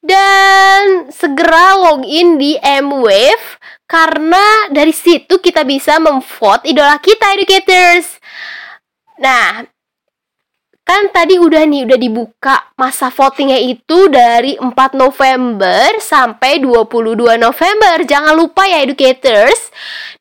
dan 0.05 1.09
segera 1.09 1.73
login 1.73 2.37
di 2.37 2.53
M-Wave 2.61 3.57
karena 3.89 4.69
dari 4.69 4.93
situ 4.93 5.41
kita 5.41 5.65
bisa 5.65 5.97
memvote 5.97 6.69
idola 6.69 7.01
kita 7.01 7.33
educators. 7.33 8.21
Nah, 9.17 9.65
kan 10.89 11.05
tadi 11.13 11.37
udah 11.37 11.69
nih 11.69 11.85
udah 11.85 12.01
dibuka 12.01 12.73
masa 12.73 13.13
votingnya 13.13 13.61
itu 13.61 14.09
dari 14.09 14.57
4 14.57 14.73
November 14.97 15.85
sampai 16.01 16.57
22 16.57 17.37
November. 17.37 18.01
Jangan 18.01 18.33
lupa 18.33 18.65
ya 18.65 18.81
educators. 18.81 19.69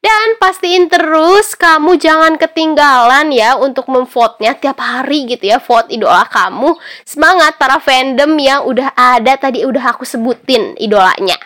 Dan 0.05 0.37
pastiin 0.37 0.93
terus 0.93 1.57
kamu 1.57 1.97
jangan 1.97 2.37
ketinggalan 2.37 3.33
ya 3.33 3.57
untuk 3.57 3.89
memvote-nya 3.89 4.61
tiap 4.61 4.77
hari 4.85 5.25
gitu 5.25 5.49
ya. 5.49 5.57
Vote 5.57 5.89
idola 5.89 6.29
kamu. 6.29 6.77
Semangat 7.09 7.57
para 7.57 7.81
fandom 7.81 8.37
yang 8.37 8.69
udah 8.69 8.93
ada 8.93 9.41
tadi 9.41 9.65
udah 9.65 9.97
aku 9.97 10.05
sebutin 10.05 10.77
idolanya. 10.77 11.41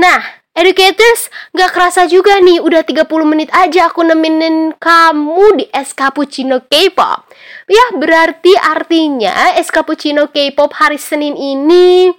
Nah, 0.00 0.24
educators, 0.56 1.28
nggak 1.52 1.68
kerasa 1.68 2.08
juga 2.08 2.40
nih, 2.40 2.64
udah 2.64 2.80
30 2.80 3.28
menit 3.28 3.52
aja 3.52 3.92
aku 3.92 4.00
nemenin 4.08 4.72
kamu 4.80 5.60
di 5.60 5.64
Es 5.68 5.92
Cappuccino 5.92 6.64
K-pop. 6.64 7.25
Ya, 7.66 7.98
berarti 7.98 8.54
artinya 8.54 9.58
Es 9.58 9.74
Cappuccino 9.74 10.30
K-pop 10.30 10.70
hari 10.70 11.02
Senin 11.02 11.34
ini 11.34 12.14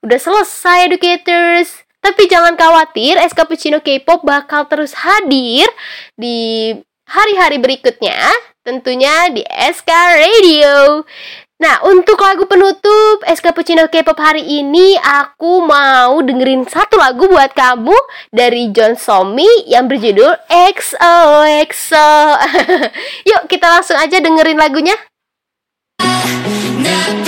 udah 0.00 0.16
selesai, 0.16 0.88
educators. 0.88 1.84
Tapi 2.00 2.24
jangan 2.32 2.56
khawatir, 2.56 3.20
Es 3.20 3.36
Cappuccino 3.36 3.84
K-pop 3.84 4.24
bakal 4.24 4.64
terus 4.72 4.96
hadir 4.96 5.68
di 6.16 6.72
hari-hari 7.04 7.60
berikutnya, 7.60 8.16
tentunya 8.64 9.28
di 9.28 9.44
SK 9.44 9.90
Radio. 10.16 11.04
Nah, 11.60 11.76
untuk 11.84 12.16
lagu 12.24 12.48
penutup 12.48 13.20
Es 13.28 13.44
Puccino 13.44 13.84
K-pop 13.84 14.16
hari 14.16 14.40
ini, 14.40 14.96
aku 14.96 15.60
mau 15.60 16.16
dengerin 16.24 16.64
satu 16.64 16.96
lagu 16.96 17.28
buat 17.28 17.52
kamu 17.52 17.92
dari 18.32 18.72
John 18.72 18.96
Somi 18.96 19.68
yang 19.68 19.84
berjudul 19.84 20.40
XOXO. 20.48 22.08
Yuk, 23.28 23.42
kita 23.44 23.76
langsung 23.76 24.00
aja 24.00 24.24
dengerin 24.24 24.56
lagunya. 24.56 24.96
Nah. 26.80 27.19